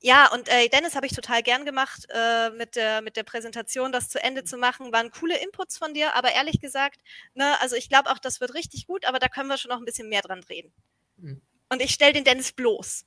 ja, 0.00 0.32
und 0.32 0.48
äh, 0.48 0.68
Dennis 0.68 0.94
habe 0.94 1.06
ich 1.06 1.12
total 1.12 1.42
gern 1.42 1.64
gemacht, 1.64 2.06
äh, 2.10 2.50
mit, 2.50 2.76
der, 2.76 3.02
mit 3.02 3.16
der 3.16 3.24
Präsentation 3.24 3.90
das 3.90 4.08
zu 4.08 4.22
Ende 4.22 4.44
zu 4.44 4.56
machen. 4.56 4.92
Waren 4.92 5.10
coole 5.10 5.36
Inputs 5.38 5.76
von 5.76 5.92
dir, 5.92 6.14
aber 6.14 6.32
ehrlich 6.32 6.60
gesagt, 6.60 7.00
ne, 7.34 7.60
also 7.60 7.74
ich 7.74 7.88
glaube 7.88 8.10
auch, 8.10 8.18
das 8.18 8.40
wird 8.40 8.54
richtig 8.54 8.86
gut, 8.86 9.04
aber 9.06 9.18
da 9.18 9.28
können 9.28 9.48
wir 9.48 9.58
schon 9.58 9.70
noch 9.70 9.78
ein 9.78 9.84
bisschen 9.84 10.08
mehr 10.08 10.22
dran 10.22 10.44
reden. 10.48 10.72
Mhm. 11.16 11.42
Und 11.68 11.82
ich 11.82 11.90
stelle 11.90 12.12
den 12.12 12.24
Dennis 12.24 12.52
bloß. 12.52 13.04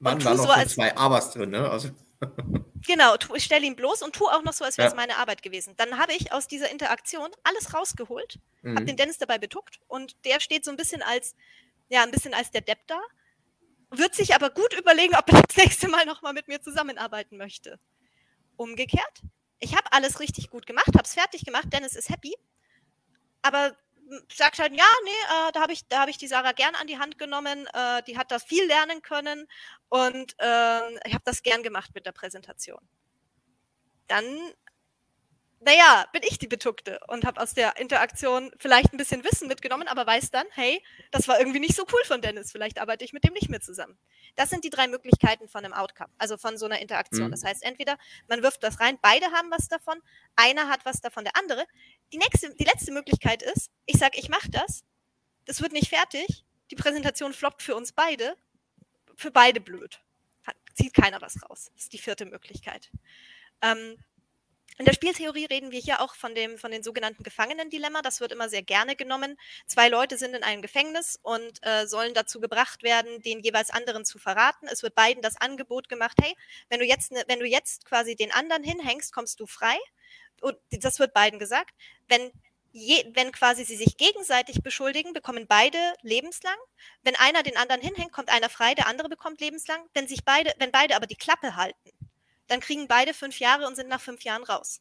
Mann, 0.00 0.22
war 0.24 0.34
noch 0.34 0.44
so 0.44 0.50
als, 0.50 0.74
zwei 0.74 0.96
Abers 0.96 1.30
drin, 1.30 1.50
ne? 1.50 1.70
Also. 1.70 1.90
genau, 2.86 3.16
tu, 3.16 3.36
ich 3.36 3.44
stelle 3.44 3.64
ihn 3.64 3.76
bloß 3.76 4.02
und 4.02 4.14
tue 4.14 4.28
auch 4.28 4.42
noch 4.42 4.52
so, 4.52 4.64
als 4.64 4.78
wäre 4.78 4.88
es 4.88 4.94
ja. 4.94 4.96
meine 4.96 5.18
Arbeit 5.18 5.42
gewesen. 5.42 5.74
Dann 5.76 5.96
habe 5.96 6.12
ich 6.12 6.32
aus 6.32 6.48
dieser 6.48 6.70
Interaktion 6.70 7.30
alles 7.44 7.72
rausgeholt, 7.72 8.40
mhm. 8.62 8.74
habe 8.74 8.84
den 8.84 8.96
Dennis 8.96 9.18
dabei 9.18 9.38
betuckt 9.38 9.80
und 9.86 10.16
der 10.24 10.40
steht 10.40 10.64
so 10.64 10.72
ein 10.72 10.76
bisschen 10.76 11.02
als 11.02 11.36
ja 11.88 12.02
ein 12.02 12.10
bisschen 12.10 12.34
als 12.34 12.50
der 12.50 12.60
Depp 12.62 12.86
da, 12.86 13.00
wird 13.90 14.14
sich 14.14 14.34
aber 14.34 14.50
gut 14.50 14.72
überlegen, 14.74 15.14
ob 15.16 15.28
er 15.32 15.42
das 15.42 15.56
nächste 15.56 15.88
Mal 15.88 16.06
nochmal 16.06 16.32
mit 16.32 16.48
mir 16.48 16.60
zusammenarbeiten 16.60 17.36
möchte. 17.36 17.78
Umgekehrt, 18.56 19.22
ich 19.58 19.76
habe 19.76 19.92
alles 19.92 20.20
richtig 20.20 20.50
gut 20.50 20.66
gemacht, 20.66 20.88
habe 20.88 21.04
es 21.04 21.14
fertig 21.14 21.44
gemacht, 21.44 21.72
Dennis 21.72 21.94
ist 21.94 22.08
happy, 22.08 22.34
aber 23.42 23.76
sagt 24.32 24.58
halt, 24.58 24.72
ja, 24.72 24.84
nee, 25.04 25.10
äh, 25.10 25.52
da 25.52 25.60
habe 25.60 25.72
ich, 25.72 25.84
hab 25.92 26.08
ich 26.08 26.18
die 26.18 26.26
Sarah 26.26 26.52
gern 26.52 26.74
an 26.74 26.86
die 26.86 26.98
Hand 26.98 27.18
genommen, 27.18 27.66
äh, 27.72 28.02
die 28.04 28.18
hat 28.18 28.30
da 28.30 28.38
viel 28.38 28.66
lernen 28.66 29.02
können 29.02 29.46
und 29.88 30.34
äh, 30.38 30.94
ich 31.06 31.14
habe 31.14 31.24
das 31.24 31.42
gern 31.42 31.62
gemacht 31.62 31.92
mit 31.94 32.06
der 32.06 32.12
Präsentation. 32.12 32.80
Dann 34.08 34.26
naja, 35.64 36.06
bin 36.12 36.22
ich 36.24 36.38
die 36.38 36.48
Betuckte 36.48 37.00
und 37.08 37.24
habe 37.24 37.40
aus 37.40 37.54
der 37.54 37.76
Interaktion 37.78 38.50
vielleicht 38.58 38.92
ein 38.92 38.96
bisschen 38.96 39.24
Wissen 39.24 39.48
mitgenommen, 39.48 39.86
aber 39.88 40.06
weiß 40.06 40.30
dann, 40.30 40.46
hey, 40.50 40.82
das 41.10 41.28
war 41.28 41.38
irgendwie 41.38 41.60
nicht 41.60 41.76
so 41.76 41.84
cool 41.92 42.00
von 42.04 42.20
Dennis, 42.20 42.52
vielleicht 42.52 42.80
arbeite 42.80 43.04
ich 43.04 43.12
mit 43.12 43.24
dem 43.24 43.32
nicht 43.32 43.48
mehr 43.48 43.60
zusammen. 43.60 43.96
Das 44.34 44.50
sind 44.50 44.64
die 44.64 44.70
drei 44.70 44.88
Möglichkeiten 44.88 45.48
von 45.48 45.64
einem 45.64 45.74
Outcome, 45.74 46.10
also 46.18 46.36
von 46.36 46.58
so 46.58 46.66
einer 46.66 46.80
Interaktion. 46.80 47.28
Mhm. 47.28 47.30
Das 47.30 47.44
heißt, 47.44 47.62
entweder 47.62 47.96
man 48.28 48.42
wirft 48.42 48.62
das 48.62 48.80
rein, 48.80 48.98
beide 49.00 49.26
haben 49.26 49.50
was 49.50 49.68
davon, 49.68 50.00
einer 50.36 50.68
hat 50.68 50.84
was 50.84 51.00
davon, 51.00 51.24
der 51.24 51.36
andere. 51.36 51.64
Die, 52.12 52.18
nächste, 52.18 52.54
die 52.54 52.64
letzte 52.64 52.92
Möglichkeit 52.92 53.42
ist, 53.42 53.70
ich 53.86 53.98
sage, 53.98 54.18
ich 54.18 54.28
mache 54.28 54.50
das, 54.50 54.84
das 55.44 55.60
wird 55.60 55.72
nicht 55.72 55.88
fertig, 55.88 56.44
die 56.70 56.76
Präsentation 56.76 57.32
floppt 57.32 57.62
für 57.62 57.76
uns 57.76 57.92
beide, 57.92 58.36
für 59.16 59.30
beide 59.30 59.60
blöd. 59.60 60.00
Zieht 60.74 60.94
keiner 60.94 61.20
was 61.20 61.36
raus. 61.42 61.70
Das 61.74 61.84
ist 61.84 61.92
die 61.92 61.98
vierte 61.98 62.24
Möglichkeit. 62.24 62.90
Ähm, 63.60 63.98
in 64.78 64.86
der 64.86 64.94
Spieltheorie 64.94 65.44
reden 65.44 65.70
wir 65.70 65.80
hier 65.80 66.00
auch 66.00 66.14
von 66.14 66.34
dem, 66.34 66.56
von 66.56 66.70
den 66.70 66.82
sogenannten 66.82 67.22
Gefangenendilemma. 67.22 68.00
Das 68.02 68.20
wird 68.20 68.32
immer 68.32 68.48
sehr 68.48 68.62
gerne 68.62 68.96
genommen. 68.96 69.36
Zwei 69.66 69.88
Leute 69.88 70.16
sind 70.16 70.34
in 70.34 70.42
einem 70.42 70.62
Gefängnis 70.62 71.18
und 71.22 71.64
äh, 71.66 71.86
sollen 71.86 72.14
dazu 72.14 72.40
gebracht 72.40 72.82
werden, 72.82 73.20
den 73.20 73.40
jeweils 73.40 73.70
anderen 73.70 74.04
zu 74.04 74.18
verraten. 74.18 74.66
Es 74.68 74.82
wird 74.82 74.94
beiden 74.94 75.22
das 75.22 75.40
Angebot 75.40 75.88
gemacht, 75.88 76.16
hey, 76.22 76.34
wenn 76.70 76.80
du 76.80 76.86
jetzt, 76.86 77.12
ne, 77.12 77.22
wenn 77.28 77.40
du 77.40 77.46
jetzt 77.46 77.84
quasi 77.84 78.16
den 78.16 78.32
anderen 78.32 78.64
hinhängst, 78.64 79.12
kommst 79.12 79.40
du 79.40 79.46
frei. 79.46 79.76
Und 80.40 80.56
das 80.70 80.98
wird 80.98 81.12
beiden 81.12 81.38
gesagt. 81.38 81.74
Wenn 82.08 82.32
Je, 82.74 83.04
wenn 83.12 83.32
quasi 83.32 83.66
sie 83.66 83.76
sich 83.76 83.98
gegenseitig 83.98 84.62
beschuldigen, 84.62 85.12
bekommen 85.12 85.46
beide 85.46 85.76
lebenslang. 86.00 86.56
Wenn 87.02 87.14
einer 87.16 87.42
den 87.42 87.58
anderen 87.58 87.82
hinhängt, 87.82 88.12
kommt 88.12 88.30
einer 88.30 88.48
frei, 88.48 88.74
der 88.74 88.86
andere 88.86 89.10
bekommt 89.10 89.42
lebenslang. 89.42 89.86
Wenn 89.92 90.08
sich 90.08 90.24
beide, 90.24 90.54
wenn 90.56 90.72
beide 90.72 90.96
aber 90.96 91.06
die 91.06 91.16
Klappe 91.16 91.54
halten, 91.54 91.90
dann 92.52 92.60
kriegen 92.60 92.86
beide 92.86 93.14
fünf 93.14 93.40
Jahre 93.40 93.66
und 93.66 93.74
sind 93.76 93.88
nach 93.88 94.00
fünf 94.00 94.22
Jahren 94.22 94.44
raus. 94.44 94.80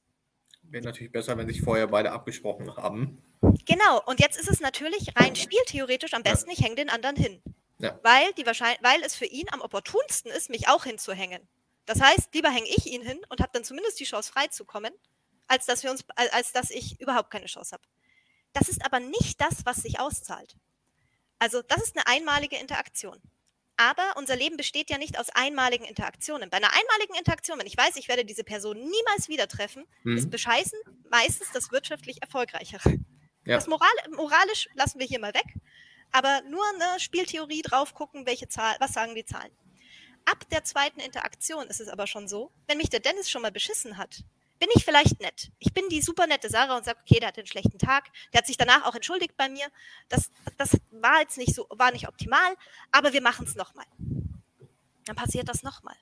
Wäre 0.63 0.83
natürlich 0.83 1.11
besser, 1.11 1.37
wenn 1.37 1.47
sich 1.47 1.61
vorher 1.61 1.87
beide 1.87 2.11
abgesprochen 2.11 2.75
haben. 2.75 3.23
Genau, 3.65 4.01
und 4.05 4.19
jetzt 4.19 4.39
ist 4.39 4.49
es 4.49 4.59
natürlich 4.59 5.15
rein 5.15 5.35
spieltheoretisch 5.35 6.13
am 6.13 6.21
besten, 6.21 6.49
ja. 6.49 6.57
ich 6.57 6.63
hänge 6.63 6.75
den 6.75 6.89
anderen 6.89 7.15
hin. 7.15 7.41
Ja. 7.79 7.99
Weil, 8.03 8.31
die 8.33 8.45
weil 8.45 9.01
es 9.03 9.15
für 9.15 9.25
ihn 9.25 9.47
am 9.51 9.61
opportunsten 9.61 10.31
ist, 10.31 10.49
mich 10.49 10.67
auch 10.67 10.83
hinzuhängen. 10.83 11.47
Das 11.85 11.99
heißt, 11.99 12.33
lieber 12.33 12.49
hänge 12.49 12.67
ich 12.67 12.85
ihn 12.85 13.01
hin 13.01 13.19
und 13.29 13.41
habe 13.41 13.51
dann 13.53 13.63
zumindest 13.63 13.99
die 13.99 14.05
Chance 14.05 14.31
freizukommen, 14.31 14.93
als 15.47 15.65
dass, 15.65 15.83
wir 15.83 15.89
uns, 15.89 16.05
als 16.15 16.51
dass 16.51 16.69
ich 16.69 16.99
überhaupt 17.01 17.31
keine 17.31 17.47
Chance 17.47 17.73
habe. 17.73 17.83
Das 18.53 18.69
ist 18.69 18.85
aber 18.85 18.99
nicht 18.99 19.41
das, 19.41 19.65
was 19.65 19.77
sich 19.77 19.99
auszahlt. 19.99 20.55
Also 21.39 21.61
das 21.63 21.81
ist 21.81 21.97
eine 21.97 22.05
einmalige 22.05 22.57
Interaktion. 22.57 23.19
Aber 23.81 24.13
unser 24.15 24.35
Leben 24.35 24.57
besteht 24.57 24.91
ja 24.91 24.99
nicht 24.99 25.17
aus 25.17 25.29
einmaligen 25.31 25.85
Interaktionen. 25.85 26.51
Bei 26.51 26.57
einer 26.57 26.71
einmaligen 26.71 27.15
Interaktion, 27.17 27.57
wenn 27.57 27.65
ich 27.65 27.75
weiß, 27.75 27.95
ich 27.95 28.09
werde 28.09 28.23
diese 28.23 28.43
Person 28.43 28.77
niemals 28.77 29.27
wieder 29.27 29.47
treffen, 29.47 29.87
mhm. 30.03 30.17
ist 30.17 30.29
Bescheißen 30.29 30.77
meistens 31.09 31.51
das 31.51 31.71
wirtschaftlich 31.71 32.21
Erfolgreichere. 32.21 32.99
Ja. 33.43 33.55
Das 33.55 33.65
Moral, 33.65 33.89
moralisch 34.15 34.69
lassen 34.75 34.99
wir 34.99 35.07
hier 35.07 35.19
mal 35.19 35.33
weg, 35.33 35.55
aber 36.11 36.43
nur 36.47 36.63
eine 36.75 36.99
Spieltheorie 36.99 37.63
drauf 37.63 37.95
gucken, 37.95 38.27
welche 38.27 38.47
Zahl, 38.47 38.75
was 38.79 38.93
sagen 38.93 39.15
die 39.15 39.25
Zahlen. 39.25 39.51
Ab 40.25 40.47
der 40.51 40.63
zweiten 40.63 40.99
Interaktion 40.99 41.65
ist 41.65 41.81
es 41.81 41.87
aber 41.87 42.05
schon 42.05 42.27
so, 42.27 42.51
wenn 42.67 42.77
mich 42.77 42.91
der 42.91 42.99
Dennis 42.99 43.31
schon 43.31 43.41
mal 43.41 43.51
beschissen 43.51 43.97
hat, 43.97 44.23
bin 44.61 44.69
ich 44.75 44.85
vielleicht 44.85 45.19
nett. 45.19 45.51
Ich 45.57 45.73
bin 45.73 45.89
die 45.89 46.03
super 46.03 46.27
nette 46.27 46.47
Sarah 46.47 46.77
und 46.77 46.85
sage, 46.85 46.99
okay, 47.01 47.19
der 47.19 47.29
hat 47.29 47.37
einen 47.37 47.47
schlechten 47.47 47.79
Tag. 47.79 48.11
Der 48.31 48.37
hat 48.37 48.47
sich 48.47 48.57
danach 48.57 48.85
auch 48.85 48.93
entschuldigt 48.93 49.35
bei 49.35 49.49
mir. 49.49 49.65
Das, 50.07 50.29
das 50.57 50.77
war 50.91 51.19
jetzt 51.19 51.39
nicht 51.39 51.55
so, 51.55 51.65
war 51.71 51.91
nicht 51.91 52.07
optimal, 52.07 52.55
aber 52.91 53.11
wir 53.11 53.23
machen 53.23 53.47
es 53.47 53.55
nochmal. 53.55 53.87
Dann 55.05 55.15
passiert 55.15 55.49
das 55.49 55.63
nochmal. 55.63 55.95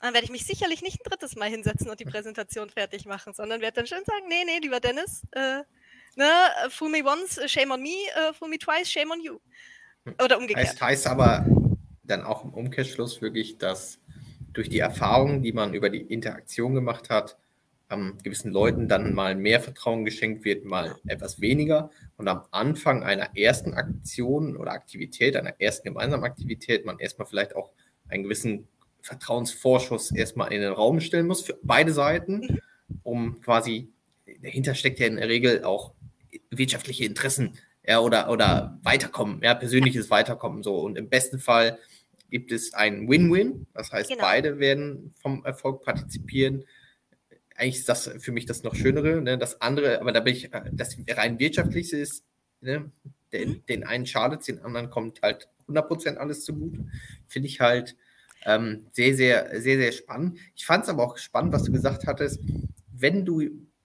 Dann 0.00 0.14
werde 0.14 0.24
ich 0.24 0.30
mich 0.30 0.46
sicherlich 0.46 0.80
nicht 0.80 1.00
ein 1.00 1.08
drittes 1.08 1.36
Mal 1.36 1.50
hinsetzen 1.50 1.90
und 1.90 2.00
die 2.00 2.06
Präsentation 2.06 2.70
fertig 2.70 3.04
machen, 3.04 3.34
sondern 3.34 3.60
werde 3.60 3.76
dann 3.76 3.86
schön 3.86 4.04
sagen, 4.06 4.26
nee, 4.28 4.44
nee, 4.46 4.58
lieber 4.60 4.80
Dennis, 4.80 5.22
äh, 5.32 5.62
ne, 6.16 6.32
fool 6.70 6.88
me 6.88 7.04
once, 7.04 7.38
shame 7.46 7.72
on 7.72 7.82
me, 7.82 8.08
uh, 8.16 8.32
fool 8.32 8.48
me 8.48 8.58
twice, 8.58 8.90
shame 8.90 9.10
on 9.10 9.20
you. 9.20 9.38
Oder 10.18 10.38
umgekehrt. 10.38 10.66
Es 10.66 10.80
heißt 10.80 11.06
aber 11.06 11.44
dann 12.04 12.22
auch 12.22 12.42
im 12.42 12.54
Umkehrschluss 12.54 13.20
wirklich, 13.20 13.58
dass 13.58 14.00
durch 14.52 14.68
die 14.68 14.78
Erfahrung, 14.78 15.42
die 15.42 15.52
man 15.52 15.74
über 15.74 15.90
die 15.90 16.00
Interaktion 16.00 16.74
gemacht 16.74 17.10
hat, 17.10 17.36
ähm, 17.90 18.18
gewissen 18.22 18.52
Leuten 18.52 18.88
dann 18.88 19.14
mal 19.14 19.34
mehr 19.34 19.60
Vertrauen 19.60 20.04
geschenkt 20.04 20.44
wird, 20.44 20.64
mal 20.64 20.96
etwas 21.06 21.40
weniger. 21.40 21.90
Und 22.16 22.28
am 22.28 22.42
Anfang 22.50 23.02
einer 23.02 23.36
ersten 23.36 23.74
Aktion 23.74 24.56
oder 24.56 24.72
Aktivität, 24.72 25.36
einer 25.36 25.60
ersten 25.60 25.88
gemeinsamen 25.88 26.24
Aktivität, 26.24 26.86
man 26.86 26.98
erstmal 26.98 27.26
vielleicht 27.26 27.54
auch 27.54 27.70
einen 28.08 28.24
gewissen 28.24 28.68
Vertrauensvorschuss 29.02 30.12
erstmal 30.12 30.52
in 30.52 30.60
den 30.60 30.72
Raum 30.72 31.00
stellen 31.00 31.26
muss 31.26 31.42
für 31.42 31.58
beide 31.62 31.92
Seiten, 31.92 32.60
um 33.02 33.40
quasi, 33.40 33.90
dahinter 34.42 34.74
steckt 34.74 35.00
ja 35.00 35.06
in 35.06 35.16
der 35.16 35.28
Regel 35.28 35.64
auch 35.64 35.92
wirtschaftliche 36.50 37.04
Interessen 37.04 37.58
ja, 37.86 38.00
oder, 38.00 38.30
oder 38.30 38.78
Weiterkommen, 38.82 39.40
ja, 39.42 39.54
persönliches 39.54 40.08
Weiterkommen 40.10 40.62
so. 40.62 40.76
Und 40.78 40.96
im 40.96 41.08
besten 41.08 41.38
Fall 41.38 41.78
gibt 42.32 42.50
es 42.50 42.72
ein 42.72 43.08
Win-Win. 43.08 43.66
Das 43.74 43.92
heißt, 43.92 44.10
genau. 44.10 44.22
beide 44.22 44.58
werden 44.58 45.14
vom 45.20 45.44
Erfolg 45.44 45.84
partizipieren. 45.84 46.64
Eigentlich 47.54 47.80
ist 47.80 47.88
das 47.88 48.10
für 48.18 48.32
mich 48.32 48.46
das 48.46 48.62
noch 48.62 48.74
Schönere. 48.74 49.20
Ne? 49.20 49.38
Das 49.38 49.60
andere, 49.60 50.00
aber 50.00 50.12
da 50.12 50.20
bin 50.20 50.34
ich, 50.34 50.50
das 50.72 50.96
rein 51.10 51.38
wirtschaftliche 51.38 51.98
ist, 51.98 52.24
ne? 52.62 52.90
den, 53.32 53.50
mhm. 53.50 53.66
den 53.66 53.84
einen 53.84 54.06
schadet 54.06 54.48
den 54.48 54.60
anderen 54.60 54.90
kommt 54.90 55.20
halt 55.22 55.48
100% 55.68 56.16
alles 56.16 56.44
zugute. 56.44 56.86
Finde 57.28 57.48
ich 57.48 57.60
halt 57.60 57.96
ähm, 58.46 58.86
sehr, 58.92 59.14
sehr, 59.14 59.60
sehr, 59.60 59.76
sehr 59.76 59.92
spannend. 59.92 60.38
Ich 60.56 60.64
fand 60.64 60.84
es 60.84 60.90
aber 60.90 61.04
auch 61.04 61.18
spannend, 61.18 61.52
was 61.52 61.64
du 61.64 61.70
gesagt 61.70 62.06
hattest, 62.06 62.40
wenn 62.90 63.26
du 63.26 63.42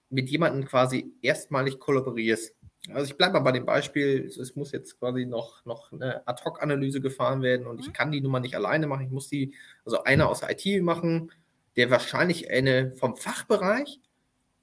mit 0.09 0.29
jemandem 0.29 0.65
quasi 0.65 1.11
erstmalig 1.21 1.79
kollaborierst, 1.79 2.55
also 2.94 3.12
ich 3.12 3.17
bleibe 3.17 3.34
mal 3.34 3.39
bei 3.39 3.51
dem 3.51 3.65
Beispiel, 3.65 4.25
es 4.25 4.56
muss 4.56 4.72
jetzt 4.72 5.00
quasi 5.00 5.25
noch, 5.25 5.65
noch 5.65 5.91
eine 5.91 6.27
Ad-Hoc-Analyse 6.27 7.01
gefahren 7.01 7.41
werden 7.41 7.67
und 7.67 7.79
ich 7.79 7.88
mhm. 7.88 7.94
kann 7.94 8.12
die 8.12 8.22
Nummer 8.22 8.39
nicht 8.39 8.56
alleine 8.56 8.88
machen. 8.88 9.06
Ich 9.06 9.12
muss 9.12 9.29
die, 9.29 9.53
also 9.86 10.03
einer 10.03 10.29
aus 10.29 10.41
der 10.41 10.51
IT 10.51 10.84
machen, 10.84 11.32
der 11.75 11.89
wahrscheinlich 11.91 12.50
eine 12.50 12.94
vom 12.94 13.15
Fachbereich, 13.15 14.00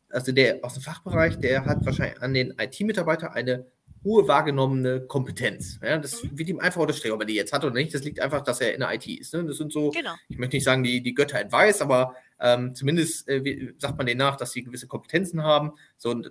also 0.08 0.32
der 0.32 0.60
aus 0.62 0.74
dem 0.74 0.82
Fachbereich, 0.82 1.38
der 1.38 1.64
hat 1.66 1.84
wahrscheinlich 1.84 2.22
an 2.22 2.34
den 2.34 2.54
IT-Mitarbeiter 2.58 3.32
eine 3.32 3.66
hohe 4.04 4.28
wahrgenommene 4.28 5.00
Kompetenz. 5.06 5.80
Ja, 5.82 5.98
das 5.98 6.22
mhm. 6.22 6.38
wird 6.38 6.48
ihm 6.50 6.60
einfach 6.60 6.80
unterstrichen, 6.80 7.14
ob 7.14 7.20
er 7.20 7.26
die 7.26 7.34
jetzt 7.34 7.52
hat 7.52 7.64
oder 7.64 7.74
nicht. 7.74 7.94
Das 7.94 8.04
liegt 8.04 8.20
einfach, 8.20 8.42
dass 8.42 8.60
er 8.60 8.74
in 8.74 8.80
der 8.80 8.92
IT 8.94 9.06
ist. 9.06 9.32
Ne? 9.32 9.44
Das 9.44 9.56
sind 9.56 9.72
so, 9.72 9.90
genau. 9.90 10.14
ich 10.28 10.38
möchte 10.38 10.56
nicht 10.56 10.64
sagen, 10.64 10.84
die, 10.84 11.02
die 11.02 11.14
Götter 11.14 11.40
in 11.40 11.50
Weiß, 11.50 11.80
aber 11.80 12.14
ähm, 12.38 12.74
zumindest 12.74 13.28
äh, 13.28 13.72
sagt 13.78 13.96
man 13.96 14.06
denen 14.06 14.18
nach, 14.18 14.36
dass 14.36 14.52
sie 14.52 14.62
gewisse 14.62 14.86
Kompetenzen 14.86 15.42
haben. 15.42 15.72
So, 15.96 16.10
und 16.10 16.30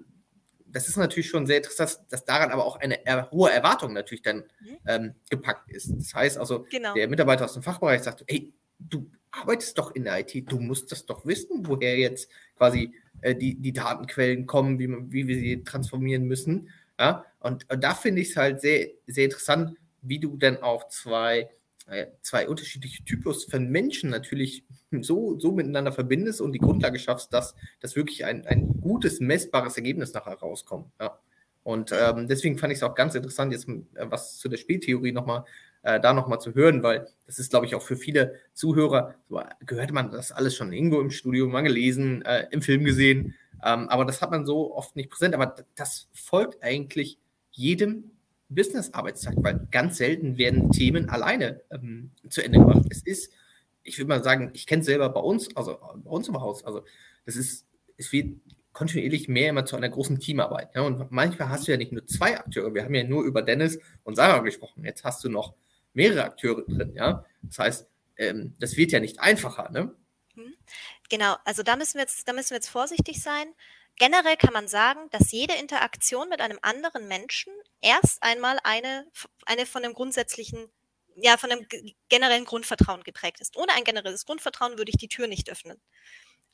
das 0.73 0.89
ist 0.89 0.97
natürlich 0.97 1.29
schon 1.29 1.45
sehr 1.45 1.57
interessant, 1.57 1.99
dass 2.09 2.25
daran 2.25 2.51
aber 2.51 2.65
auch 2.65 2.77
eine 2.77 2.97
hohe 3.31 3.51
Erwartung 3.51 3.93
natürlich 3.93 4.23
dann 4.23 4.37
mhm. 4.59 4.77
ähm, 4.87 5.15
gepackt 5.29 5.71
ist. 5.71 5.93
Das 5.95 6.13
heißt 6.13 6.37
also, 6.37 6.65
genau. 6.69 6.93
der 6.95 7.07
Mitarbeiter 7.07 7.45
aus 7.45 7.53
dem 7.53 7.63
Fachbereich 7.63 8.01
sagt, 8.01 8.23
hey, 8.27 8.51
du 8.79 9.09
arbeitest 9.31 9.77
doch 9.77 9.95
in 9.95 10.03
der 10.03 10.19
IT, 10.19 10.51
du 10.51 10.59
musst 10.59 10.91
das 10.91 11.05
doch 11.05 11.25
wissen, 11.25 11.67
woher 11.67 11.97
jetzt 11.97 12.29
quasi 12.57 12.93
äh, 13.21 13.35
die, 13.35 13.55
die 13.55 13.71
Datenquellen 13.71 14.47
kommen, 14.47 14.79
wie, 14.79 14.89
wie 15.11 15.27
wir 15.27 15.35
sie 15.35 15.63
transformieren 15.63 16.25
müssen. 16.25 16.69
Ja? 16.99 17.25
Und, 17.39 17.69
und 17.71 17.83
da 17.83 17.93
finde 17.93 18.21
ich 18.21 18.31
es 18.31 18.37
halt 18.37 18.61
sehr, 18.61 18.89
sehr 19.07 19.25
interessant, 19.25 19.77
wie 20.01 20.19
du 20.19 20.37
dann 20.37 20.57
auch 20.57 20.87
zwei, 20.89 21.49
zwei 22.21 22.47
unterschiedliche 22.47 23.03
Typus 23.03 23.45
von 23.45 23.69
Menschen 23.69 24.09
natürlich 24.09 24.63
so, 25.01 25.39
so 25.39 25.51
miteinander 25.51 25.91
verbindest 25.91 26.41
und 26.41 26.53
die 26.53 26.59
Grundlage 26.59 26.99
schaffst, 26.99 27.33
dass, 27.33 27.55
dass 27.79 27.95
wirklich 27.95 28.25
ein, 28.25 28.45
ein 28.45 28.81
gutes, 28.81 29.19
messbares 29.19 29.77
Ergebnis 29.77 30.13
nachher 30.13 30.33
rauskommt. 30.33 30.91
Ja. 30.99 31.19
Und 31.63 31.91
ähm, 31.93 32.27
deswegen 32.27 32.57
fand 32.57 32.73
ich 32.73 32.79
es 32.79 32.83
auch 32.83 32.95
ganz 32.95 33.15
interessant, 33.15 33.53
jetzt 33.53 33.67
äh, 33.67 33.81
was 33.95 34.37
zu 34.37 34.49
der 34.49 34.57
Spieltheorie 34.57 35.13
nochmal 35.13 35.45
äh, 35.83 35.99
da 35.99 36.13
nochmal 36.13 36.39
zu 36.39 36.53
hören, 36.53 36.83
weil 36.83 37.07
das 37.25 37.39
ist, 37.39 37.51
glaube 37.51 37.65
ich, 37.65 37.75
auch 37.75 37.81
für 37.81 37.95
viele 37.95 38.35
Zuhörer, 38.53 39.15
so, 39.29 39.41
gehört 39.65 39.91
man 39.91 40.11
das 40.11 40.31
alles 40.31 40.55
schon 40.55 40.73
irgendwo 40.73 40.99
im 40.99 41.11
Studio 41.11 41.47
mal 41.47 41.61
gelesen, 41.61 42.23
äh, 42.23 42.47
im 42.51 42.61
Film 42.61 42.83
gesehen, 42.83 43.35
ähm, 43.63 43.87
aber 43.89 44.05
das 44.05 44.21
hat 44.21 44.31
man 44.31 44.45
so 44.45 44.75
oft 44.75 44.95
nicht 44.95 45.09
präsent. 45.09 45.35
Aber 45.35 45.55
das 45.75 46.09
folgt 46.13 46.61
eigentlich 46.63 47.17
jedem 47.51 48.11
Business-Arbeitstag, 48.55 49.35
weil 49.37 49.67
ganz 49.71 49.97
selten 49.97 50.37
werden 50.37 50.71
Themen 50.71 51.09
alleine 51.09 51.61
ähm, 51.71 52.11
zu 52.29 52.43
Ende 52.43 52.59
gemacht. 52.59 52.85
Es 52.89 53.01
ist 53.01 53.33
ich 53.83 53.97
würde 53.97 54.09
mal 54.09 54.23
sagen, 54.23 54.49
ich 54.53 54.65
kenne 54.65 54.79
es 54.79 54.85
selber 54.85 55.09
bei 55.09 55.19
uns, 55.19 55.55
also 55.55 55.77
bei 55.95 56.09
uns 56.09 56.27
im 56.27 56.39
Haus. 56.39 56.63
Also 56.63 56.83
das 57.25 57.35
ist, 57.35 57.67
es 57.97 58.11
wird 58.11 58.37
kontinuierlich 58.71 59.27
mehr 59.27 59.49
immer 59.49 59.65
zu 59.65 59.75
einer 59.75 59.89
großen 59.89 60.19
Teamarbeit. 60.19 60.73
Ja? 60.73 60.81
Und 60.81 61.11
manchmal 61.11 61.49
hast 61.49 61.67
du 61.67 61.71
ja 61.71 61.77
nicht 61.77 61.91
nur 61.91 62.07
zwei 62.07 62.37
Akteure, 62.37 62.73
wir 62.73 62.83
haben 62.83 62.95
ja 62.95 63.03
nur 63.03 63.23
über 63.23 63.41
Dennis 63.41 63.79
und 64.03 64.15
Sarah 64.15 64.39
gesprochen. 64.39 64.83
Jetzt 64.83 65.03
hast 65.03 65.23
du 65.23 65.29
noch 65.29 65.53
mehrere 65.93 66.23
Akteure 66.23 66.63
drin, 66.63 66.93
ja. 66.95 67.23
Das 67.43 67.59
heißt, 67.59 67.87
ähm, 68.17 68.55
das 68.59 68.77
wird 68.77 68.91
ja 68.91 68.99
nicht 68.99 69.19
einfacher, 69.19 69.69
ne? 69.69 69.93
Mhm. 70.33 70.55
Genau, 71.09 71.35
also 71.45 71.61
da 71.61 71.75
müssen 71.75 71.95
wir 71.95 72.01
jetzt, 72.01 72.27
da 72.27 72.33
müssen 72.33 72.51
wir 72.51 72.57
jetzt 72.57 72.69
vorsichtig 72.69 73.21
sein. 73.21 73.45
Generell 73.97 74.37
kann 74.37 74.53
man 74.53 74.67
sagen, 74.67 75.09
dass 75.11 75.31
jede 75.31 75.53
Interaktion 75.55 76.29
mit 76.29 76.41
einem 76.41 76.59
anderen 76.61 77.07
Menschen 77.07 77.53
erst 77.81 78.21
einmal 78.23 78.57
eine, 78.63 79.07
eine 79.45 79.65
von 79.65 79.83
dem 79.83 79.93
grundsätzlichen 79.93 80.69
ja, 81.15 81.37
von 81.37 81.51
einem 81.51 81.67
generellen 82.09 82.45
Grundvertrauen 82.45 83.03
geprägt 83.03 83.39
ist. 83.39 83.55
Ohne 83.55 83.73
ein 83.73 83.83
generelles 83.83 84.25
Grundvertrauen 84.25 84.77
würde 84.79 84.89
ich 84.89 84.97
die 84.97 85.07
Tür 85.09 85.27
nicht 85.27 85.49
öffnen. 85.51 85.79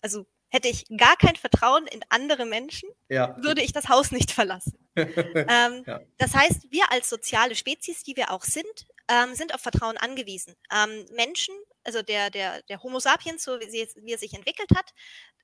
Also 0.02 0.26
hätte 0.50 0.68
ich 0.68 0.86
gar 0.98 1.16
kein 1.18 1.36
Vertrauen 1.36 1.88
in 1.88 2.02
andere 2.10 2.46
Menschen, 2.46 2.90
Ja. 3.10 3.38
würde 3.42 3.62
ich 3.62 3.72
das 3.72 3.88
Haus 3.90 4.12
nicht 4.12 4.32
verlassen. 4.32 4.78
Ähm, 5.50 5.84
Ja. 5.88 6.02
Das 6.18 6.34
heißt, 6.34 6.72
wir 6.72 6.92
als 6.92 7.10
soziale 7.10 7.56
Spezies, 7.56 8.04
die 8.04 8.16
wir 8.18 8.32
auch 8.32 8.44
sind, 8.44 8.88
ähm, 9.08 9.34
sind 9.36 9.54
auf 9.54 9.62
Vertrauen 9.62 9.98
angewiesen. 9.98 10.56
Ähm, 10.74 11.06
Menschen, 11.16 11.56
also 11.84 12.02
der, 12.02 12.30
der, 12.30 12.62
der 12.64 12.84
Homo 12.84 13.00
sapiens, 13.00 13.44
so 13.44 13.60
wie, 13.60 13.70
sie, 13.70 13.88
wie 14.04 14.12
er 14.12 14.18
sich 14.18 14.34
entwickelt 14.34 14.72
hat, 14.76 14.94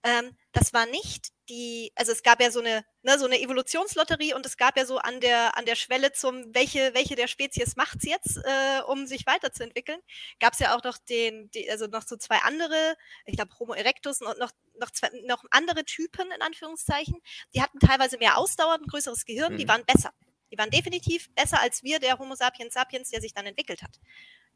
ähm, 0.05 0.37
das 0.51 0.71
war 0.71 0.85
nicht 0.85 1.29
die, 1.49 1.91
also 1.95 2.11
es 2.11 2.21
gab 2.23 2.39
ja 2.41 2.51
so 2.51 2.59
eine, 2.59 2.85
ne, 3.01 3.17
so 3.19 3.25
eine 3.25 3.39
Evolutionslotterie 3.41 4.35
und 4.35 4.45
es 4.45 4.55
gab 4.55 4.77
ja 4.77 4.85
so 4.85 4.99
an 4.99 5.19
der, 5.19 5.57
an 5.57 5.65
der 5.65 5.75
Schwelle 5.75 6.11
zum, 6.13 6.53
welche, 6.53 6.93
welche 6.93 7.15
der 7.15 7.27
Spezies 7.27 7.75
macht's 7.75 8.05
jetzt, 8.05 8.37
äh, 8.37 8.81
um 8.87 9.07
sich 9.07 9.25
weiterzuentwickeln, 9.25 9.99
gab 10.39 10.53
es 10.53 10.59
ja 10.59 10.75
auch 10.77 10.83
noch 10.83 10.97
den, 10.99 11.49
die, 11.51 11.69
also 11.69 11.87
noch 11.87 12.03
so 12.03 12.17
zwei 12.17 12.37
andere, 12.37 12.95
ich 13.25 13.35
glaube 13.35 13.51
Homo 13.59 13.73
erectus 13.73 14.21
und 14.21 14.37
noch, 14.37 14.51
noch, 14.79 14.91
zwei, 14.91 15.09
noch 15.25 15.43
andere 15.49 15.83
Typen 15.85 16.31
in 16.31 16.41
Anführungszeichen, 16.41 17.19
die 17.55 17.61
hatten 17.61 17.79
teilweise 17.79 18.17
mehr 18.19 18.37
Ausdauer, 18.37 18.75
ein 18.75 18.87
größeres 18.87 19.25
Gehirn, 19.25 19.57
die 19.57 19.65
Mhm. 19.65 19.69
waren 19.69 19.85
besser. 19.85 20.13
Die 20.51 20.57
waren 20.57 20.69
definitiv 20.69 21.33
besser 21.33 21.59
als 21.59 21.81
wir, 21.83 21.99
der 21.99 22.19
Homo 22.19 22.35
sapiens 22.35 22.75
sapiens, 22.75 23.09
der 23.09 23.21
sich 23.21 23.33
dann 23.33 23.47
entwickelt 23.47 23.81
hat. 23.81 23.99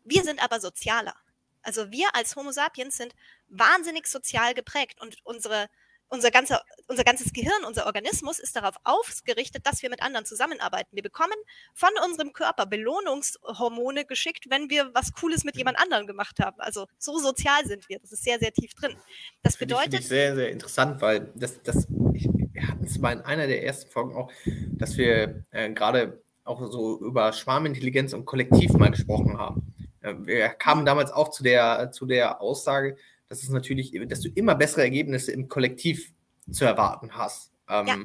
Wir 0.04 0.24
sind 0.24 0.42
aber 0.44 0.60
sozialer. 0.60 1.16
Also 1.62 1.92
wir 1.92 2.16
als 2.16 2.36
Homo 2.36 2.52
sapiens 2.52 2.98
sind 2.98 3.14
wahnsinnig 3.50 4.08
sozial 4.08 4.54
geprägt 4.54 5.02
und 5.02 5.18
unsere, 5.24 5.68
unser, 6.08 6.32
ganzer, 6.32 6.64
unser 6.88 7.04
ganzes 7.04 7.34
Gehirn, 7.34 7.64
unser 7.68 7.86
Organismus 7.86 8.40
ist 8.40 8.56
darauf 8.56 8.76
ausgerichtet, 8.84 9.66
dass 9.66 9.82
wir 9.82 9.90
mit 9.90 10.02
anderen 10.02 10.26
zusammenarbeiten. 10.26 10.96
Wir 10.96 11.04
bekommen 11.04 11.36
von 11.74 11.90
unserem 12.06 12.34
Körper 12.34 12.66
Belohnungshormone 12.66 14.06
geschickt, 14.06 14.46
wenn 14.50 14.70
wir 14.70 14.94
was 14.94 15.12
Cooles 15.14 15.44
mit 15.44 15.56
jemand 15.58 15.80
anderem 15.80 16.08
gemacht 16.08 16.40
haben. 16.40 16.60
Also 16.60 16.88
so 16.98 17.20
sozial 17.20 17.66
sind 17.66 17.88
wir. 17.90 18.00
Das 18.00 18.12
ist 18.12 18.24
sehr, 18.24 18.40
sehr 18.40 18.52
tief 18.52 18.74
drin. 18.74 18.96
Das 19.44 19.56
Finde 19.56 19.76
ich, 19.76 19.80
bedeutet, 19.80 20.02
ich 20.02 20.08
sehr, 20.08 20.36
sehr 20.36 20.50
interessant, 20.50 21.02
weil 21.02 21.32
das, 21.36 21.62
das, 21.64 21.88
ich, 22.14 22.28
wir 22.28 22.68
hatten 22.68 22.86
es 22.86 22.98
mal 22.98 23.14
in 23.14 23.22
einer 23.22 23.48
der 23.48 23.64
ersten 23.64 23.90
Folgen 23.92 24.16
auch, 24.16 24.32
dass 24.46 24.98
wir 24.98 25.44
äh, 25.52 25.72
gerade 25.72 26.22
auch 26.44 26.60
so 26.72 27.00
über 27.00 27.32
Schwarmintelligenz 27.32 28.14
und 28.14 28.26
Kollektiv 28.26 28.74
mal 28.74 28.90
gesprochen 28.90 29.38
haben. 29.38 29.74
Äh, 30.02 30.16
wir 30.20 30.50
kamen 30.50 30.86
damals 30.86 31.12
auch 31.12 31.30
zu 31.30 31.44
der, 31.44 31.92
zu 31.92 32.06
der 32.06 32.42
Aussage, 32.42 32.98
dass 33.30 33.44
es 33.44 33.50
natürlich, 33.50 33.92
dass 34.08 34.22
du 34.22 34.30
immer 34.30 34.56
bessere 34.56 34.82
Ergebnisse 34.82 35.32
im 35.32 35.48
Kollektiv 35.48 36.12
zu 36.52 36.66
erwarten 36.66 37.12
hast. 37.12 37.52
Ähm, 37.70 37.88
Ja. 37.88 37.98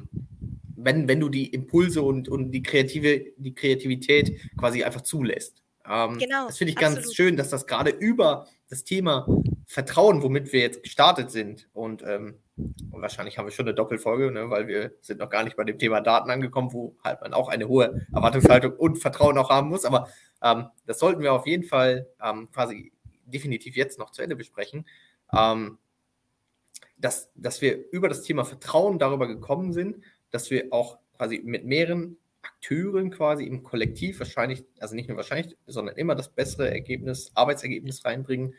wenn, 0.77 1.07
wenn 1.07 1.19
du 1.19 1.29
die 1.29 1.47
Impulse 1.47 2.01
und, 2.03 2.29
und 2.29 2.51
die, 2.51 2.61
Kreative, 2.61 3.33
die 3.37 3.55
Kreativität 3.55 4.39
quasi 4.57 4.83
einfach 4.83 5.01
zulässt. 5.01 5.63
Ähm, 5.89 6.17
Genau, 6.19 6.45
Das 6.47 6.57
finde 6.57 6.71
ich 6.71 6.77
ganz 6.77 6.97
absolut. 6.97 7.15
schön, 7.15 7.37
dass 7.37 7.49
das 7.49 7.65
gerade 7.65 7.89
über 7.89 8.45
das 8.69 8.83
Thema 8.83 9.25
Vertrauen, 9.65 10.21
womit 10.21 10.53
wir 10.53 10.59
jetzt 10.59 10.83
gestartet 10.83 11.31
sind, 11.31 11.67
und, 11.73 12.03
ähm, 12.03 12.35
und 12.55 13.01
wahrscheinlich 13.01 13.37
haben 13.37 13.47
wir 13.47 13.51
schon 13.51 13.65
eine 13.67 13.73
Doppelfolge, 13.73 14.31
ne, 14.31 14.49
weil 14.51 14.67
wir 14.67 14.91
sind 15.01 15.19
noch 15.19 15.29
gar 15.29 15.43
nicht 15.43 15.55
bei 15.57 15.63
dem 15.63 15.79
Thema 15.79 16.01
Daten 16.01 16.29
angekommen, 16.29 16.71
wo 16.71 16.95
halt 17.03 17.21
man 17.21 17.33
auch 17.33 17.49
eine 17.49 17.67
hohe 17.67 18.05
Erwartungshaltung 18.13 18.73
und 18.73 18.97
Vertrauen 18.97 19.37
auch 19.39 19.49
haben 19.49 19.69
muss. 19.69 19.85
Aber 19.85 20.07
ähm, 20.43 20.67
das 20.85 20.99
sollten 20.99 21.21
wir 21.23 21.33
auf 21.33 21.47
jeden 21.47 21.63
Fall 21.63 22.07
ähm, 22.23 22.47
quasi 22.51 22.91
definitiv 23.25 23.75
jetzt 23.75 23.97
noch 23.97 24.11
zu 24.11 24.21
Ende 24.21 24.35
besprechen. 24.35 24.85
Ähm, 25.33 25.77
dass, 26.97 27.29
dass 27.35 27.61
wir 27.61 27.91
über 27.91 28.09
das 28.09 28.23
Thema 28.23 28.45
Vertrauen 28.45 28.99
darüber 28.99 29.27
gekommen 29.27 29.73
sind, 29.73 29.97
dass 30.31 30.49
wir 30.49 30.67
auch 30.71 30.97
quasi 31.17 31.41
mit 31.43 31.65
mehreren 31.65 32.17
Akteuren 32.41 33.11
quasi 33.11 33.45
im 33.45 33.63
Kollektiv 33.63 34.19
wahrscheinlich, 34.19 34.63
also 34.79 34.95
nicht 34.95 35.07
nur 35.07 35.17
wahrscheinlich, 35.17 35.55
sondern 35.67 35.95
immer 35.97 36.15
das 36.15 36.29
bessere 36.29 36.69
Ergebnis, 36.69 37.31
Arbeitsergebnis 37.33 38.05
reinbringen, 38.05 38.53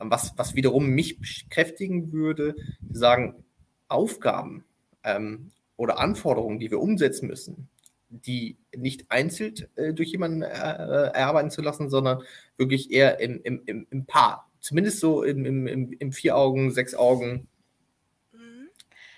ähm, 0.00 0.10
was, 0.10 0.32
was 0.36 0.54
wiederum 0.54 0.88
mich 0.88 1.20
bekräftigen 1.20 2.12
würde, 2.12 2.54
sagen, 2.90 3.44
Aufgaben 3.88 4.64
ähm, 5.02 5.50
oder 5.76 5.98
Anforderungen, 5.98 6.58
die 6.58 6.70
wir 6.70 6.80
umsetzen 6.80 7.26
müssen, 7.26 7.68
die 8.08 8.56
nicht 8.74 9.10
einzeln 9.10 9.54
äh, 9.76 9.92
durch 9.92 10.10
jemanden 10.10 10.42
äh, 10.42 10.46
erarbeiten 10.46 11.50
zu 11.50 11.62
lassen, 11.62 11.90
sondern 11.90 12.22
wirklich 12.56 12.90
eher 12.90 13.20
im, 13.20 13.40
im, 13.42 13.62
im, 13.66 13.86
im 13.90 14.06
Paar. 14.06 14.50
Zumindest 14.64 15.00
so 15.00 15.22
im, 15.22 15.44
im, 15.44 15.66
im, 15.66 15.92
im 15.92 16.10
Vier-Augen-, 16.12 16.70
Sechs-Augen- 16.70 17.48
Mhm. 18.32 18.68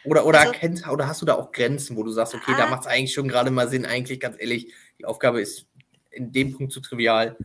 oder, 0.05 0.27
oder, 0.27 0.41
Also- 0.41 0.53
kennst, 0.55 0.89
oder 0.89 1.07
hast 1.07 1.23
du 1.23 1.27
da 1.27 1.35
auch 1.35 1.53
Grenzen, 1.53 1.97
wo 1.97 2.03
du 2.03 2.11
sagst, 2.11 2.35
okay, 2.35 2.51
da 2.59 2.65
Ah. 2.65 2.71
macht 2.71 2.81
es 2.81 2.87
eigentlich 2.89 3.15
schon 3.15 3.29
gerade 3.29 3.53
mal 3.53 3.69
Sinn, 3.69 3.87
eigentlich 3.87 4.19
ganz 4.19 4.35
ehrlich, 4.41 4.73
die 4.99 5.05
Aufgabe 5.05 5.41
ist 5.41 5.67
in 6.11 6.33
dem 6.33 6.53
Punkt 6.53 6.73
zu 6.73 6.81
trivial. 6.81 7.37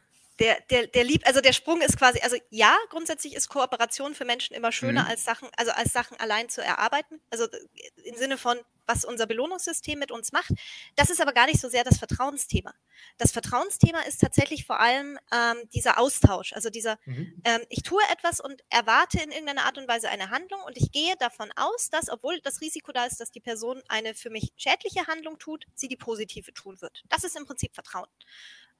Der, 0.41 0.60
der, 0.71 0.88
der 0.88 1.04
lieb, 1.04 1.21
also 1.27 1.39
der 1.39 1.54
Sprung 1.54 1.82
ist 1.82 1.97
quasi, 1.97 2.19
also 2.21 2.36
ja, 2.49 2.75
grundsätzlich 2.89 3.36
ist 3.36 3.47
Kooperation 3.47 4.15
für 4.15 4.25
Menschen 4.25 4.56
immer 4.56 4.71
schöner 4.71 5.04
Mhm. 5.04 5.08
als 5.10 5.23
Sachen, 5.23 5.47
also 5.56 5.71
als 5.71 5.93
Sachen 5.93 6.19
allein 6.19 6.49
zu 6.49 6.63
erarbeiten. 6.63 7.21
Also 7.30 7.45
äh, 7.45 7.60
im 8.06 8.15
Sinne 8.15 8.39
von, 8.39 8.58
was 8.88 9.06
unser 9.06 9.27
Belohnungssystem 9.27 9.99
mit 9.99 10.12
uns 10.12 10.32
macht. 10.32 10.49
Das 10.95 11.12
ist 11.12 11.21
aber 11.21 11.32
gar 11.34 11.45
nicht 11.45 11.62
so 11.62 11.69
sehr 11.69 11.84
das 11.84 11.99
Vertrauensthema. 11.99 12.73
Das 13.19 13.32
Vertrauensthema 13.32 14.01
ist 14.01 14.19
tatsächlich 14.19 14.65
vor 14.65 14.80
allem 14.80 15.19
ähm, 15.32 15.69
dieser 15.73 15.99
Austausch, 15.99 16.54
also 16.54 16.71
dieser, 16.71 16.97
ähm, 17.06 17.62
ich 17.69 17.84
tue 17.84 18.01
etwas 18.12 18.39
und 18.39 18.63
erwarte 18.69 19.21
in 19.21 19.32
irgendeiner 19.32 19.65
Art 19.65 19.77
und 19.77 19.88
Weise 19.88 20.10
eine 20.10 20.32
Handlung 20.32 20.62
und 20.63 20.75
ich 20.75 20.91
gehe 20.91 21.15
davon 21.17 21.51
aus, 21.56 21.91
dass, 21.91 22.10
obwohl 22.10 22.41
das 22.41 22.62
Risiko 22.62 22.91
da 22.91 23.06
ist, 23.06 23.21
dass 23.21 23.30
die 23.30 23.39
Person 23.39 23.82
eine 23.88 24.15
für 24.15 24.32
mich 24.32 24.51
schädliche 24.58 25.06
Handlung 25.06 25.38
tut, 25.38 25.65
sie 25.75 25.88
die 25.88 25.97
positive 25.97 26.51
tun 26.54 26.82
wird. 26.82 27.04
Das 27.10 27.23
ist 27.23 27.38
im 27.38 27.45
Prinzip 27.45 27.75
Vertrauen. 27.75 28.10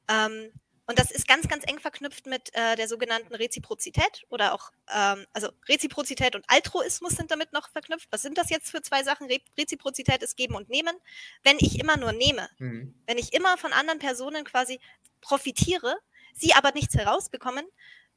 Ähm, 0.10 0.52
und 0.88 1.00
das 1.00 1.12
ist 1.12 1.28
ganz, 1.28 1.48
ganz 1.48 1.64
eng 1.68 1.80
verknüpft 1.80 2.26
mit 2.26 2.54
äh, 2.54 2.76
der 2.76 2.88
sogenannten 2.88 3.34
Reziprozität 3.36 4.24
oder 4.30 4.54
auch, 4.54 4.72
ähm, 4.94 5.26
also 5.34 5.50
Reziprozität 5.70 6.36
und 6.36 6.44
Altruismus 6.50 7.14
sind 7.14 7.32
damit 7.32 7.54
noch 7.54 7.70
verknüpft. 7.70 8.08
Was 8.12 8.22
sind 8.24 8.38
das 8.38 8.50
jetzt 8.50 8.72
für 8.72 8.82
zwei 8.82 9.04
Sachen? 9.04 9.28
Re 9.28 9.40
Reziprozität 9.58 10.22
ist 10.24 10.36
Geben 10.38 10.56
und 10.56 10.70
Nehmen. 10.70 10.96
Wenn 11.44 11.58
ich 11.60 11.80
immer 11.80 11.98
nur 11.98 12.12
nehme, 12.12 12.50
Mhm. 12.58 12.96
wenn 13.06 13.18
ich 13.18 13.34
immer 13.34 13.58
von 13.58 13.74
anderen 13.74 14.00
Personen 14.00 14.44
quasi 14.44 14.80
profitiere, 15.22 15.96
sie 16.34 16.54
aber 16.54 16.72
nichts 16.74 16.96
herausbekommen, 16.96 17.66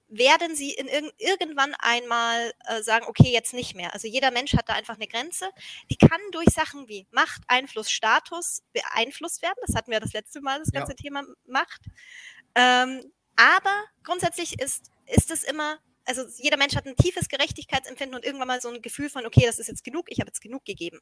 werden 0.09 0.55
sie 0.55 0.71
in 0.73 0.87
irg 0.87 1.13
irgendwann 1.19 1.75
einmal 1.79 2.53
äh, 2.67 2.83
sagen, 2.83 3.07
okay, 3.09 3.33
jetzt 3.33 3.55
nicht 3.55 3.75
mehr. 3.75 3.95
Also 3.95 4.07
jeder 4.07 4.31
Mensch 4.31 4.53
hat 4.53 4.69
da 4.69 4.75
einfach 4.75 4.95
eine 4.97 5.09
Grenze. 5.09 5.49
Die 5.91 5.97
kann 5.97 6.21
durch 6.31 6.49
Sachen 6.51 6.89
wie 6.89 7.07
Macht, 7.11 7.43
Einfluss, 7.49 7.91
Status 7.91 8.63
beeinflusst 8.73 9.43
werden. 9.43 9.57
Das 9.67 9.75
hatten 9.75 9.91
wir 9.91 10.01
das 10.01 10.13
letzte 10.13 10.41
Mal, 10.43 10.59
das 10.61 10.69
Ja. 10.73 10.81
ganze 10.81 10.95
Thema 10.95 11.25
Macht. 11.47 11.81
Ähm, 12.55 13.13
aber 13.37 13.85
grundsätzlich 14.03 14.61
ist, 14.61 14.91
ist 15.07 15.31
es 15.31 15.43
immer, 15.43 15.79
also 16.07 16.25
jeder 16.37 16.57
Mensch 16.57 16.77
hat 16.77 16.87
ein 16.87 16.97
tiefes 16.97 17.29
Gerechtigkeitsempfinden 17.29 18.15
und 18.15 18.25
irgendwann 18.25 18.49
mal 18.49 18.61
so 18.61 18.69
ein 18.69 18.83
Gefühl 18.83 19.09
von, 19.09 19.27
okay, 19.27 19.43
das 19.47 19.59
ist 19.59 19.69
jetzt 19.69 19.85
genug, 19.85 20.07
ich 20.09 20.21
habe 20.21 20.29
jetzt 20.29 20.41
genug 20.41 20.65
gegeben. 20.65 21.01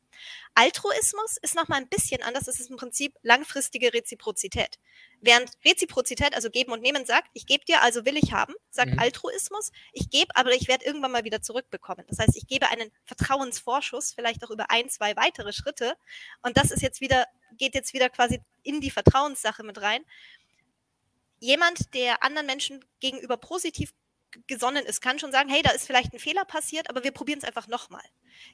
Altruismus 0.55 1.37
ist 1.43 1.55
nochmal 1.55 1.81
ein 1.81 1.89
bisschen 1.89 2.23
anders, 2.23 2.49
es 2.49 2.61
ist 2.61 2.71
im 2.71 2.77
Prinzip 2.77 3.15
langfristige 3.23 3.93
Reziprozität. 3.93 4.79
Während 5.21 5.51
Reziprozität, 5.65 6.35
also 6.35 6.51
geben 6.51 6.73
und 6.73 6.83
nehmen, 6.83 7.05
sagt, 7.05 7.29
ich 7.35 7.47
gebe 7.47 7.65
dir, 7.65 7.83
also 7.83 8.05
will 8.05 8.17
ich 8.17 8.33
haben, 8.33 8.55
sagt 8.71 8.93
Mhm. 8.93 8.99
Altruismus, 8.99 9.73
ich 9.93 10.09
gebe, 10.11 10.35
aber 10.35 10.53
ich 10.53 10.69
werde 10.69 10.85
irgendwann 10.85 11.13
mal 11.13 11.25
wieder 11.25 11.43
zurückbekommen. 11.43 12.05
Das 12.09 12.19
heißt, 12.19 12.37
ich 12.37 12.47
gebe 12.47 12.69
einen 12.69 12.91
Vertrauensvorschuss, 13.05 14.13
vielleicht 14.15 14.45
auch 14.45 14.51
über 14.51 14.71
ein, 14.71 14.89
zwei 14.89 15.17
weitere 15.17 15.53
Schritte. 15.53 15.97
Und 16.43 16.57
das 16.57 16.71
ist 16.71 16.83
jetzt 16.83 17.01
wieder, 17.01 17.27
geht 17.59 17.75
jetzt 17.75 17.93
wieder 17.93 18.09
quasi 18.09 18.41
in 18.63 18.81
die 18.81 18.91
Vertrauenssache 18.91 19.63
mit 19.63 19.81
rein. 19.81 20.05
Jemand, 21.43 21.93
der 21.93 22.23
anderen 22.23 22.47
Menschen 22.47 22.85
gegenüber 23.01 23.37
positiv 23.37 23.93
gesonnen 24.47 24.87
ist, 24.87 25.01
kann 25.01 25.19
schon 25.19 25.33
sagen, 25.33 25.49
hey, 25.49 25.61
da 25.61 25.71
ist 25.73 25.89
vielleicht 25.89 26.13
ein 26.15 26.21
Fehler 26.21 26.45
passiert, 26.45 26.89
aber 26.89 27.03
wir 27.03 27.11
probieren 27.11 27.41
es 27.41 27.45
einfach 27.45 27.67
nochmal. 27.67 28.05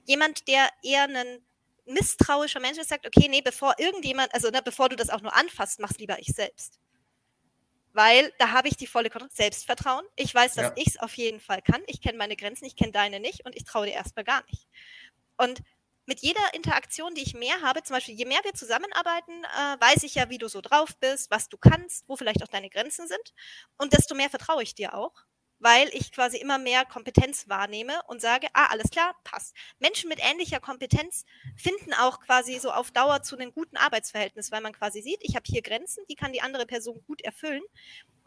Jemand, 0.07 0.49
der 0.49 0.71
eher 0.83 1.03
ein 1.03 1.45
misstrauischer 1.85 2.61
Mensch 2.61 2.79
ist, 2.79 2.89
sagt, 2.89 3.07
okay, 3.07 3.29
nee, 3.29 3.43
bevor 3.43 3.75
irgendjemand, 3.79 4.33
also 4.33 4.49
ne, 4.49 4.63
bevor 4.65 4.89
du 4.89 4.97
das 4.97 5.11
auch 5.11 5.21
nur 5.21 5.37
anfasst, 5.37 5.81
mach's 5.81 5.99
lieber 5.99 6.19
ich 6.19 6.29
selbst. 6.29 6.79
Weil 7.93 8.33
da 8.39 8.53
habe 8.53 8.69
ich 8.69 8.77
die 8.79 8.87
volle 8.87 9.11
Kontrolle, 9.11 9.33
Selbstvertrauen. 9.35 10.07
Ich 10.17 10.35
weiß, 10.35 10.55
dass 10.55 10.69
Ja. 10.69 10.73
ich 10.77 10.87
es 10.87 10.97
auf 10.99 11.13
jeden 11.19 11.41
Fall 11.41 11.61
kann. 11.61 11.83
Ich 11.89 12.01
kenne 12.01 12.17
meine 12.17 12.37
Grenzen, 12.37 12.65
ich 12.65 12.75
kenne 12.75 12.93
deine 12.93 13.21
nicht 13.21 13.45
und 13.45 13.55
ich 13.55 13.65
traue 13.65 13.85
dir 13.85 13.93
erstmal 13.93 14.25
gar 14.25 14.45
nicht. 14.47 14.67
Und 15.37 15.61
mit 16.09 16.21
jeder 16.21 16.41
Interaktion, 16.55 17.15
die 17.15 17.23
ich 17.23 17.35
mehr 17.35 17.61
habe, 17.61 17.83
zum 17.83 17.95
Beispiel 17.95 18.15
je 18.15 18.25
mehr 18.25 18.41
wir 18.43 18.55
zusammenarbeiten, 18.55 19.45
äh, 19.45 19.77
weiß 19.79 20.05
ich 20.05 20.15
ja, 20.15 20.31
wie 20.31 20.39
du 20.39 20.49
so 20.49 20.63
drauf 20.63 20.97
bist, 20.99 21.31
was 21.31 21.51
du 21.51 21.59
kannst, 21.59 22.09
wo 22.09 22.17
vielleicht 22.17 22.43
auch 22.43 22.49
deine 22.49 22.71
Grenzen 22.71 23.07
sind. 23.07 23.35
Und 23.77 23.93
desto 23.93 24.15
mehr 24.15 24.31
vertraue 24.31 24.63
ich 24.63 24.75
dir 24.75 24.95
auch, 24.95 25.13
weil 25.59 25.87
ich 25.93 26.11
quasi 26.11 26.39
immer 26.39 26.57
mehr 26.57 26.87
Kompetenz 26.87 27.47
wahrnehme 27.51 28.01
und 28.07 28.23
sage, 28.23 28.47
ah, 28.55 28.69
alles 28.71 28.91
klar, 28.91 29.15
passt. 29.23 29.55
Menschen 29.81 30.09
mit 30.09 30.19
ähnlicher 30.19 30.61
Kompetenz 30.61 31.27
finden 31.57 31.93
auch 31.93 32.21
quasi 32.21 32.59
so 32.59 32.71
auf 32.71 32.91
Dauer 32.91 33.23
zu 33.23 33.37
einem 33.37 33.53
guten 33.53 33.77
Arbeitsverhältnis, 33.77 34.51
weil 34.51 34.63
man 34.63 34.73
quasi 34.73 35.03
sieht, 35.03 35.19
ich 35.21 35.37
habe 35.37 35.45
hier 35.47 35.61
Grenzen, 35.61 36.03
die 36.09 36.17
kann 36.17 36.33
die 36.33 36.41
andere 36.41 36.65
Person 36.65 37.03
gut 37.07 37.21
erfüllen. 37.21 37.63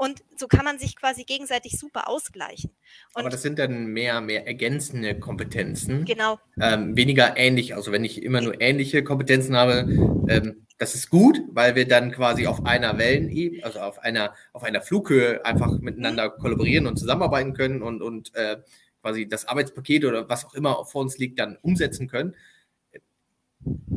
Und 0.02 0.24
so 0.36 0.48
kann 0.48 0.66
man 0.66 0.80
sich 0.80 0.96
quasi 0.96 1.26
gegenseitig 1.26 1.78
super 1.78 2.08
ausgleichen. 2.08 2.72
Und 3.14 3.22
Aber 3.22 3.30
das 3.30 3.44
sind 3.44 3.60
dann 3.60 3.86
mehr, 3.86 4.20
mehr 4.20 4.48
ergänzende 4.48 5.20
Kompetenzen. 5.20 6.06
genau, 6.06 6.40
ähm, 6.60 6.98
weniger 6.98 7.38
ähnlich. 7.38 7.76
Also 7.76 7.92
wenn 7.92 8.04
ich 8.04 8.24
immer 8.24 8.42
nur 8.42 8.60
ähnliche 8.60 9.04
Kompetenzen 9.04 9.56
habe, 9.56 9.88
ähm, 10.28 10.66
das 10.80 10.96
ist 10.96 11.12
gut, 11.12 11.44
weil 11.52 11.76
wir 11.76 11.88
dann 11.88 12.12
quasi 12.12 12.48
auf 12.48 12.66
einer 12.66 12.98
Wellenebene, 12.98 13.64
also 13.64 13.80
auf 13.80 14.00
einer, 14.00 14.34
auf 14.54 14.64
einer 14.64 14.82
Flughöhe 14.82 15.46
einfach 15.46 15.78
miteinander 15.78 16.32
kollaborieren 16.32 16.88
und 16.88 16.98
zusammenarbeiten 16.98 17.54
können 17.54 17.84
und, 17.84 18.02
und 18.02 18.34
äh, 18.34 18.58
quasi 19.04 19.28
das 19.28 19.48
Arbeitspaket 19.48 20.04
oder 20.06 20.28
was 20.28 20.46
auch 20.46 20.56
immer 20.56 20.84
vor 20.86 21.02
uns 21.02 21.20
liegt, 21.20 21.38
dann 21.38 21.60
umsetzen 21.62 22.08
können. 22.08 22.36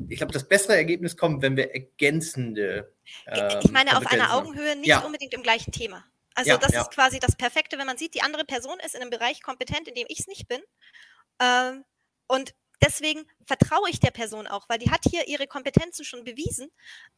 Ich 0.09 0.19
glaube, 0.19 0.33
das 0.33 0.49
bessere 0.49 0.77
Ergebnis 0.77 1.17
kommt, 1.17 1.43
wenn 1.43 1.57
wir 1.57 1.73
ergänzende. 1.73 2.93
Ähm, 3.27 3.61
ich 3.63 3.71
meine, 3.71 3.97
auf 3.97 4.07
einer 4.07 4.35
Augenhöhe, 4.35 4.77
nicht 4.77 4.89
ja. 4.89 5.01
unbedingt 5.01 5.35
im 5.35 5.43
gleichen 5.43 5.73
Thema. 5.73 6.05
Also 6.35 6.51
ja, 6.51 6.59
das 6.59 6.73
ja. 6.73 6.83
ist 6.83 6.91
quasi 6.91 7.21
das 7.21 7.37
Perfekte, 7.37 7.79
wenn 7.79 7.87
man 7.87 7.97
sieht, 7.97 8.15
die 8.15 8.23
andere 8.23 8.45
Person 8.45 8.79
ist 8.85 8.95
in 8.95 9.01
einem 9.01 9.11
Bereich 9.11 9.43
kompetent, 9.43 9.89
in 9.89 9.95
dem 9.95 10.07
ich 10.09 10.21
es 10.21 10.27
nicht 10.27 10.49
bin. 10.49 10.61
Ähm, 11.41 11.85
und 12.27 12.55
deswegen 12.83 13.25
vertraue 13.45 13.89
ich 13.89 14.01
der 14.01 14.11
Person 14.11 14.47
auch, 14.47 14.69
weil 14.69 14.79
die 14.79 14.91
hat 14.91 15.03
hier 15.09 15.29
ihre 15.29 15.47
Kompetenzen 15.47 16.05
schon 16.05 16.25
bewiesen. 16.25 16.71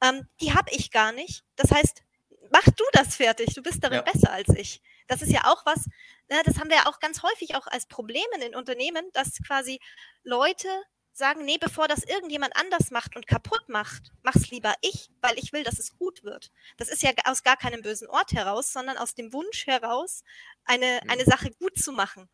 Ähm, 0.03 0.29
die 0.41 0.53
habe 0.53 0.71
ich 0.71 0.91
gar 0.91 1.13
nicht. 1.13 1.45
Das 1.57 1.71
heißt, 1.71 2.03
mach 2.51 2.65
du 2.65 2.85
das 2.93 3.17
fertig. 3.17 3.55
Du 3.55 3.63
bist 3.63 3.83
darin 3.83 4.05
besser 4.05 4.33
als 4.33 4.49
ich. 4.51 4.83
Das 5.09 5.23
ist 5.23 5.33
ja 5.33 5.43
auch 5.45 5.65
was, 5.65 5.87
ne, 6.29 6.43
das 6.45 6.59
haben 6.59 6.69
wir 6.69 6.77
ja 6.77 6.87
auch 6.87 6.99
ganz 6.99 7.23
häufig 7.23 7.55
auch 7.55 7.67
als 7.67 7.87
Problem 7.87 8.25
in 8.41 8.55
Unternehmen, 8.55 9.09
dass 9.13 9.39
quasi 9.47 9.81
Leute 10.25 10.69
sagen, 11.17 11.45
nee, 11.45 11.59
bevor 11.59 11.89
das 11.89 12.05
irgendjemand 12.05 12.55
anders 12.57 12.91
macht 12.91 13.17
und 13.17 13.27
kaputt 13.27 13.69
macht, 13.69 14.13
mach's 14.23 14.51
lieber 14.51 14.75
ich, 14.83 15.11
weil 15.23 15.39
ich 15.39 15.53
will, 15.53 15.65
dass 15.65 15.79
es 15.79 15.97
gut 15.97 16.23
wird. 16.25 16.53
Das 16.77 16.89
ist 16.89 17.03
ja 17.03 17.13
aus 17.25 17.43
gar 17.43 17.57
keinem 17.57 17.83
bösen 17.83 18.09
Ort 18.09 18.33
heraus, 18.33 18.73
sondern 18.73 18.99
aus 18.99 19.15
dem 19.15 19.33
Wunsch 19.33 19.67
heraus, 19.67 20.23
eine, 20.65 21.01
eine 21.09 21.23
mhm. 21.25 21.31
Sache 21.31 21.51
gut 21.53 21.79
zu 21.79 21.93
machen. 21.93 22.29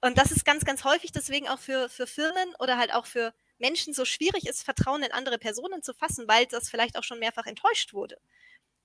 Und 0.00 0.16
das 0.16 0.30
ist 0.30 0.44
ganz, 0.44 0.64
ganz 0.64 0.84
häufig 0.84 1.12
deswegen 1.12 1.48
auch 1.48 1.58
für, 1.58 1.88
für 1.88 2.06
Firmen 2.06 2.54
oder 2.58 2.78
halt 2.78 2.94
auch 2.94 3.06
für 3.06 3.34
Menschen 3.58 3.92
so 3.92 4.04
schwierig 4.04 4.46
ist, 4.46 4.62
Vertrauen 4.62 5.02
in 5.02 5.12
andere 5.12 5.38
Personen 5.38 5.82
zu 5.82 5.92
fassen, 5.92 6.26
weil 6.28 6.46
das 6.46 6.70
vielleicht 6.70 6.96
auch 6.96 7.04
schon 7.04 7.18
mehrfach 7.18 7.46
enttäuscht 7.46 7.92
wurde. 7.92 8.18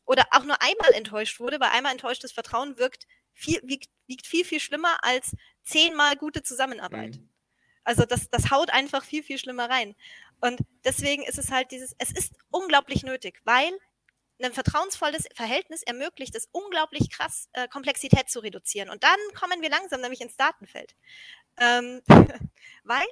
Oder 0.06 0.26
auch 0.32 0.44
nur 0.44 0.62
einmal 0.62 0.92
enttäuscht 0.94 1.40
wurde, 1.40 1.60
weil 1.60 1.70
einmal 1.70 1.94
enttäuschtes 1.94 2.32
Vertrauen 2.32 2.78
wirkt 2.78 3.08
viel, 3.34 3.62
wiegt, 3.64 3.90
wiegt 4.08 4.28
viel, 4.28 4.44
viel 4.44 4.60
schlimmer 4.60 5.04
als 5.04 5.36
zehnmal 5.64 6.16
gute 6.16 6.44
Zusammenarbeit. 6.44 7.16
Mhm. 7.16 7.30
Also 7.86 8.04
das, 8.06 8.30
das 8.30 8.52
haut 8.52 8.72
einfach 8.72 9.06
viel, 9.06 9.24
viel 9.24 9.38
schlimmer 9.38 9.70
rein. 9.70 9.96
Und 10.42 10.60
deswegen 10.84 11.24
ist 11.24 11.38
es 11.38 11.52
halt 11.52 11.72
dieses, 11.72 11.96
es 12.00 12.12
ist 12.12 12.34
unglaublich 12.50 13.04
nötig, 13.04 13.40
weil 13.46 13.72
ein 14.44 14.54
vertrauensvolles 14.54 15.28
Verhältnis 15.34 15.82
ermöglicht 15.84 16.36
es 16.36 16.50
unglaublich 16.52 17.10
krass, 17.10 17.48
äh, 17.54 17.68
Komplexität 17.70 18.30
zu 18.30 18.40
reduzieren. 18.40 18.90
Und 18.90 19.04
dann 19.04 19.20
kommen 19.40 19.62
wir 19.62 19.70
langsam 19.70 20.02
nämlich 20.02 20.20
ins 20.20 20.36
Datenfeld. 20.36 20.96
Ähm, 21.58 22.02
weil 22.84 23.08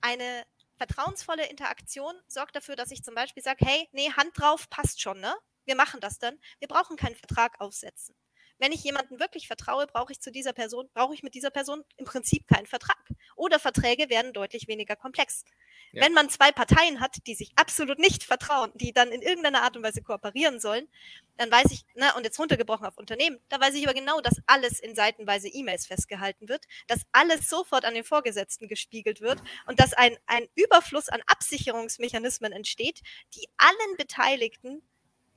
eine 0.00 0.46
vertrauensvolle 0.78 1.46
Interaktion 1.48 2.14
sorgt 2.26 2.56
dafür, 2.56 2.76
dass 2.76 2.90
ich 2.90 3.02
zum 3.02 3.14
Beispiel 3.14 3.42
sage, 3.42 3.64
hey, 3.66 3.88
nee, 3.92 4.10
Hand 4.12 4.30
drauf, 4.34 4.70
passt 4.70 5.00
schon, 5.00 5.20
ne? 5.20 5.34
Wir 5.64 5.76
machen 5.76 6.00
das 6.00 6.18
dann. 6.18 6.38
Wir 6.60 6.68
brauchen 6.68 6.96
keinen 6.96 7.16
Vertrag 7.16 7.60
aufsetzen. 7.60 8.14
Wenn 8.58 8.72
ich 8.72 8.82
jemanden 8.84 9.18
wirklich 9.20 9.46
vertraue, 9.46 9.86
brauche 9.86 10.12
ich 10.12 10.20
zu 10.20 10.30
dieser 10.30 10.52
Person, 10.52 10.88
brauche 10.94 11.12
ich 11.12 11.22
mit 11.22 11.34
dieser 11.34 11.50
Person 11.50 11.84
im 11.96 12.06
Prinzip 12.06 12.46
keinen 12.46 12.66
Vertrag. 12.66 13.02
Oder 13.36 13.60
Verträge 13.60 14.10
werden 14.10 14.32
deutlich 14.32 14.66
weniger 14.66 14.96
komplex. 14.96 15.44
Ja. 15.92 16.04
Wenn 16.04 16.12
man 16.12 16.28
zwei 16.28 16.50
Parteien 16.50 17.00
hat, 17.00 17.26
die 17.26 17.34
sich 17.34 17.52
absolut 17.56 17.98
nicht 17.98 18.24
vertrauen, 18.24 18.72
die 18.74 18.92
dann 18.92 19.12
in 19.12 19.22
irgendeiner 19.22 19.62
Art 19.62 19.76
und 19.76 19.82
Weise 19.82 20.02
kooperieren 20.02 20.58
sollen, 20.58 20.88
dann 21.36 21.50
weiß 21.50 21.70
ich, 21.70 21.84
na, 21.94 22.16
und 22.16 22.24
jetzt 22.24 22.38
runtergebrochen 22.38 22.86
auf 22.86 22.98
Unternehmen, 22.98 23.38
da 23.48 23.60
weiß 23.60 23.74
ich 23.74 23.86
aber 23.86 23.94
genau, 23.94 24.20
dass 24.20 24.40
alles 24.46 24.80
in 24.80 24.94
seitenweise 24.94 25.48
E-Mails 25.48 25.86
festgehalten 25.86 26.48
wird, 26.48 26.64
dass 26.88 27.02
alles 27.12 27.48
sofort 27.48 27.84
an 27.84 27.94
den 27.94 28.04
Vorgesetzten 28.04 28.68
gespiegelt 28.68 29.20
wird 29.20 29.40
und 29.66 29.78
dass 29.78 29.92
ein, 29.92 30.16
ein 30.26 30.48
Überfluss 30.54 31.08
an 31.08 31.22
Absicherungsmechanismen 31.26 32.52
entsteht, 32.52 33.02
die 33.34 33.48
allen 33.56 33.96
Beteiligten 33.96 34.82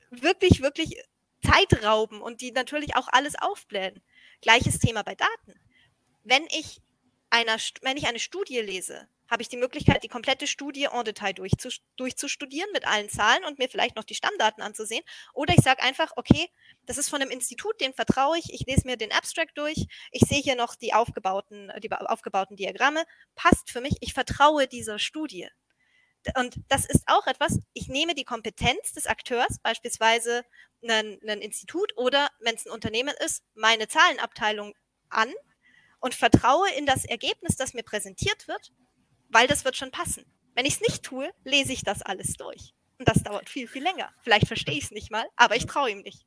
wirklich, 0.10 0.62
wirklich 0.62 1.04
Zeit 1.46 1.84
rauben 1.84 2.22
und 2.22 2.42
die 2.42 2.52
natürlich 2.52 2.96
auch 2.96 3.08
alles 3.10 3.36
aufblähen. 3.40 4.02
Gleiches 4.42 4.80
Thema 4.80 5.04
bei 5.04 5.16
Daten. 5.16 5.60
Wenn 6.24 6.46
ich, 6.48 6.82
einer, 7.30 7.58
wenn 7.82 7.98
ich 7.98 8.08
eine 8.08 8.20
Studie 8.20 8.60
lese, 8.60 9.08
habe 9.30 9.44
ich 9.44 9.50
die 9.50 9.58
Möglichkeit, 9.58 10.04
die 10.04 10.08
komplette 10.08 10.48
Studie 10.48 10.86
en 10.92 11.04
Detail 11.04 11.34
durchzustudieren 11.34 12.72
mit 12.74 12.88
allen 12.88 13.10
Zahlen 13.10 13.44
und 13.46 13.60
mir 13.60 13.70
vielleicht 13.70 13.96
noch 13.96 14.04
die 14.04 14.16
Stammdaten 14.16 14.64
anzusehen. 14.64 15.04
Oder 15.34 15.54
ich 15.56 15.64
sage 15.64 15.84
einfach, 15.84 16.12
okay, 16.16 16.50
das 16.86 16.98
ist 16.98 17.10
von 17.10 17.22
einem 17.22 17.30
Institut, 17.30 17.80
dem 17.80 17.94
vertraue 17.94 18.40
ich, 18.40 18.52
ich 18.52 18.66
lese 18.66 18.88
mir 18.88 18.98
den 18.98 19.12
Abstract 19.12 19.58
durch, 19.58 19.86
ich 20.12 20.22
sehe 20.28 20.42
hier 20.42 20.56
noch 20.56 20.76
die 20.76 20.94
aufgebauten, 20.94 21.72
die 21.82 21.92
aufgebauten 21.92 22.58
Diagramme, 22.58 23.04
passt 23.36 23.70
für 23.70 23.82
mich, 23.82 23.98
ich 24.02 24.14
vertraue 24.14 24.68
dieser 24.68 24.98
Studie. 24.98 25.48
Und 26.36 26.56
das 26.68 26.86
ist 26.86 27.04
auch 27.08 27.28
etwas, 27.28 27.60
ich 27.74 27.88
nehme 27.88 28.14
die 28.14 28.26
Kompetenz 28.26 28.94
des 28.94 29.06
Akteurs, 29.06 29.60
beispielsweise 29.62 30.44
ein, 30.84 31.20
ein 31.28 31.42
Institut 31.42 31.96
oder, 31.96 32.30
wenn 32.40 32.56
es 32.56 32.66
ein 32.66 32.72
Unternehmen 32.72 33.14
ist, 33.24 33.44
meine 33.54 33.88
Zahlenabteilung 33.88 34.74
an 35.10 35.32
und 36.00 36.14
vertraue 36.14 36.68
in 36.78 36.86
das 36.86 37.06
Ergebnis, 37.06 37.56
das 37.56 37.74
mir 37.74 37.84
präsentiert 37.84 38.48
wird, 38.48 38.72
weil 39.30 39.48
das 39.48 39.66
wird 39.66 39.76
schon 39.76 39.92
passen. 39.92 40.26
Wenn 40.56 40.66
ich 40.66 40.74
es 40.74 40.82
nicht 40.82 41.04
tue, 41.04 41.30
lese 41.44 41.74
ich 41.74 41.84
das 41.84 42.02
alles 42.02 42.34
durch. 42.34 42.74
Und 42.98 43.08
das 43.08 43.24
dauert 43.24 43.50
viel, 43.50 43.68
viel 43.68 43.84
länger. 43.84 44.10
Vielleicht 44.22 44.48
verstehe 44.48 44.78
ich 44.78 44.86
es 44.86 44.92
nicht 44.92 45.12
mal, 45.12 45.26
aber 45.36 45.56
ich 45.56 45.66
traue 45.66 45.92
ihm 45.92 46.02
nicht. 46.02 46.26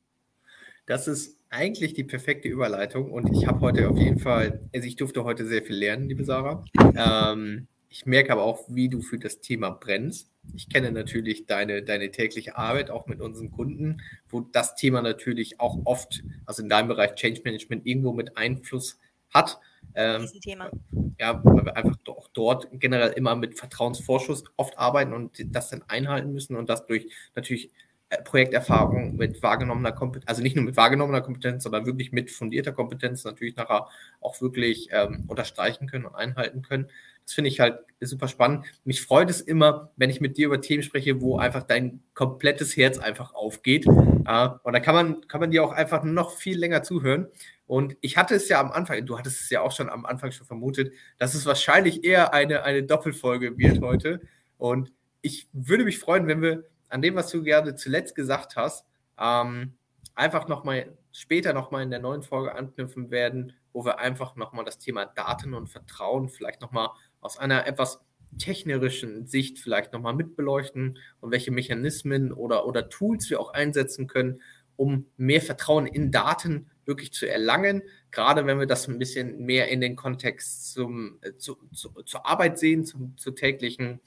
Das 0.85 1.07
ist 1.07 1.37
eigentlich 1.49 1.93
die 1.93 2.03
perfekte 2.03 2.49
Überleitung 2.49 3.11
und 3.11 3.31
ich 3.31 3.47
habe 3.47 3.61
heute 3.61 3.89
auf 3.89 3.97
jeden 3.97 4.19
Fall, 4.19 4.59
also 4.73 4.87
ich 4.87 4.95
durfte 4.95 5.23
heute 5.23 5.45
sehr 5.45 5.63
viel 5.63 5.75
lernen, 5.75 6.09
liebe 6.09 6.25
Sarah. 6.25 6.65
Ähm, 6.95 7.67
ich 7.87 8.05
merke 8.07 8.33
aber 8.33 8.41
auch, 8.43 8.65
wie 8.67 8.89
du 8.89 9.01
für 9.01 9.19
das 9.19 9.39
Thema 9.39 9.69
brennst. 9.69 10.31
Ich 10.55 10.67
kenne 10.67 10.91
natürlich 10.91 11.45
deine, 11.45 11.83
deine 11.83 12.09
tägliche 12.09 12.57
Arbeit 12.57 12.89
auch 12.89 13.05
mit 13.05 13.21
unseren 13.21 13.51
Kunden, 13.51 14.01
wo 14.29 14.41
das 14.41 14.75
Thema 14.75 15.01
natürlich 15.03 15.59
auch 15.59 15.77
oft, 15.85 16.23
also 16.45 16.63
in 16.63 16.69
deinem 16.69 16.87
Bereich 16.87 17.13
Change 17.13 17.41
Management, 17.45 17.85
irgendwo 17.85 18.11
mit 18.11 18.35
Einfluss 18.35 18.99
hat. 19.33 19.59
Ähm, 19.95 20.27
Thema. 20.41 20.71
Ja, 21.19 21.41
weil 21.43 21.65
wir 21.65 21.77
einfach 21.77 21.95
auch 22.07 22.27
dort 22.33 22.67
generell 22.71 23.11
immer 23.11 23.35
mit 23.35 23.57
Vertrauensvorschuss 23.57 24.43
oft 24.57 24.77
arbeiten 24.77 25.13
und 25.13 25.37
das 25.55 25.69
dann 25.69 25.83
einhalten 25.87 26.33
müssen 26.33 26.55
und 26.55 26.69
das 26.69 26.85
durch 26.85 27.07
natürlich 27.35 27.71
äh, 28.09 28.21
Projekterfahrung 28.23 29.15
mit 29.15 29.43
wahrgenommener 29.43 29.91
Kompetenz, 29.91 30.29
also 30.29 30.41
nicht 30.41 30.55
nur 30.55 30.65
mit 30.65 30.77
wahrgenommener 30.77 31.21
Kompetenz, 31.21 31.63
sondern 31.63 31.85
wirklich 31.85 32.11
mit 32.11 32.31
fundierter 32.31 32.71
Kompetenz 32.71 33.23
natürlich 33.23 33.55
nachher 33.55 33.87
auch 34.19 34.41
wirklich 34.41 34.89
ähm, 34.91 35.25
unterstreichen 35.27 35.87
können 35.87 36.05
und 36.05 36.15
einhalten 36.15 36.61
können. 36.61 36.89
Das 37.25 37.33
finde 37.33 37.49
ich 37.49 37.59
halt 37.59 37.79
super 38.01 38.27
spannend. 38.27 38.65
Mich 38.83 39.01
freut 39.01 39.29
es 39.29 39.41
immer, 39.41 39.91
wenn 39.95 40.09
ich 40.09 40.19
mit 40.19 40.37
dir 40.37 40.47
über 40.47 40.59
Themen 40.59 40.83
spreche, 40.83 41.21
wo 41.21 41.37
einfach 41.37 41.63
dein 41.63 42.01
komplettes 42.13 42.75
Herz 42.75 42.97
einfach 42.97 43.33
aufgeht. 43.33 43.85
Äh, 43.85 44.49
und 44.63 44.73
da 44.73 44.79
kann 44.79 44.95
man, 44.95 45.27
kann 45.27 45.39
man 45.39 45.51
dir 45.51 45.63
auch 45.63 45.71
einfach 45.71 46.03
noch 46.03 46.31
viel 46.31 46.57
länger 46.57 46.83
zuhören. 46.83 47.27
Und 47.73 47.97
ich 48.01 48.17
hatte 48.17 48.35
es 48.35 48.49
ja 48.49 48.59
am 48.59 48.71
Anfang, 48.71 49.03
du 49.03 49.17
hattest 49.17 49.41
es 49.41 49.49
ja 49.49 49.61
auch 49.61 49.71
schon 49.71 49.89
am 49.89 50.05
Anfang 50.05 50.31
schon 50.31 50.45
vermutet, 50.45 50.93
dass 51.17 51.33
es 51.33 51.47
wahrscheinlich 51.47 52.03
eher 52.03 52.31
eine, 52.31 52.61
eine 52.61 52.83
Doppelfolge 52.83 53.57
wird 53.57 53.81
heute. 53.81 54.21
Und 54.59 54.91
ich 55.23 55.47
würde 55.53 55.83
mich 55.83 55.97
freuen, 55.97 56.27
wenn 56.27 56.43
wir 56.43 56.65
an 56.89 57.01
dem, 57.01 57.15
was 57.15 57.31
du 57.31 57.41
gerade 57.41 57.73
zuletzt 57.73 58.13
gesagt 58.13 58.57
hast, 58.57 58.85
ähm, 59.19 59.73
einfach 60.13 60.47
nochmal 60.47 60.95
später 61.11 61.53
nochmal 61.53 61.81
in 61.81 61.89
der 61.89 61.99
neuen 61.99 62.21
Folge 62.21 62.53
anknüpfen 62.53 63.09
werden, 63.09 63.53
wo 63.71 63.83
wir 63.83 63.97
einfach 63.97 64.35
nochmal 64.35 64.65
das 64.65 64.77
Thema 64.77 65.07
Daten 65.07 65.55
und 65.55 65.65
Vertrauen 65.65 66.29
vielleicht 66.29 66.61
nochmal 66.61 66.89
aus 67.21 67.39
einer 67.39 67.65
etwas 67.65 68.01
technischen 68.37 69.25
Sicht 69.25 69.57
vielleicht 69.57 69.93
nochmal 69.93 70.13
mitbeleuchten 70.13 70.99
und 71.21 71.31
welche 71.31 71.49
Mechanismen 71.49 72.33
oder, 72.33 72.67
oder 72.67 72.89
Tools 72.89 73.31
wir 73.31 73.39
auch 73.39 73.51
einsetzen 73.51 74.05
können, 74.05 74.41
um 74.75 75.07
mehr 75.17 75.41
Vertrauen 75.41 75.87
in 75.87 76.11
Daten 76.11 76.69
wirklich 76.85 77.13
zu 77.13 77.27
erlangen, 77.27 77.83
gerade 78.11 78.45
wenn 78.45 78.59
wir 78.59 78.67
das 78.67 78.87
ein 78.87 78.99
bisschen 78.99 79.45
mehr 79.45 79.69
in 79.69 79.81
den 79.81 79.95
Kontext 79.95 80.73
zum, 80.73 81.19
äh, 81.21 81.35
zu, 81.37 81.57
zu, 81.73 81.89
zur 82.03 82.25
Arbeit 82.25 82.59
sehen, 82.59 82.85
zum, 82.85 83.17
zu 83.17 83.31
täglichen, 83.31 83.99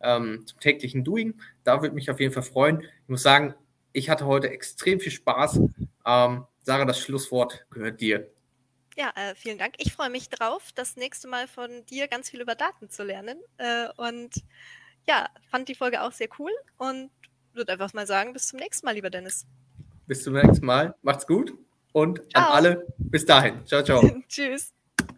ähm, 0.00 0.46
zum 0.46 0.60
täglichen 0.60 1.04
Doing. 1.04 1.34
Da 1.64 1.82
würde 1.82 1.94
mich 1.94 2.10
auf 2.10 2.20
jeden 2.20 2.32
Fall 2.32 2.42
freuen. 2.42 2.82
Ich 2.82 3.08
muss 3.08 3.22
sagen, 3.22 3.54
ich 3.92 4.10
hatte 4.10 4.26
heute 4.26 4.50
extrem 4.50 5.00
viel 5.00 5.12
Spaß. 5.12 5.60
Ähm, 6.06 6.44
Sarah, 6.62 6.84
das 6.84 7.00
Schlusswort 7.00 7.66
gehört 7.70 8.00
dir. 8.00 8.30
Ja, 8.96 9.12
äh, 9.16 9.34
vielen 9.34 9.58
Dank. 9.58 9.74
Ich 9.78 9.92
freue 9.92 10.10
mich 10.10 10.28
drauf, 10.28 10.70
das 10.74 10.96
nächste 10.96 11.26
Mal 11.26 11.48
von 11.48 11.84
dir 11.86 12.06
ganz 12.06 12.30
viel 12.30 12.40
über 12.40 12.54
Daten 12.54 12.90
zu 12.90 13.02
lernen. 13.02 13.38
Äh, 13.56 13.88
und 13.96 14.30
ja, 15.06 15.28
fand 15.50 15.68
die 15.68 15.74
Folge 15.74 16.02
auch 16.02 16.12
sehr 16.12 16.28
cool 16.38 16.52
und 16.78 17.10
würde 17.52 17.72
einfach 17.72 17.92
mal 17.92 18.06
sagen, 18.06 18.32
bis 18.32 18.48
zum 18.48 18.58
nächsten 18.58 18.86
Mal, 18.86 18.94
lieber 18.94 19.10
Dennis. 19.10 19.46
Bis 20.06 20.22
zum 20.22 20.34
nächsten 20.34 20.64
Mal. 20.64 20.94
Macht's 21.02 21.26
gut 21.26 21.54
und 21.94 22.20
ciao. 22.30 22.48
an 22.48 22.52
alle 22.52 22.86
bis 22.98 23.24
dahin. 23.24 23.64
Ciao, 23.66 23.82
ciao. 23.82 24.02
Tschüss. 24.28 24.74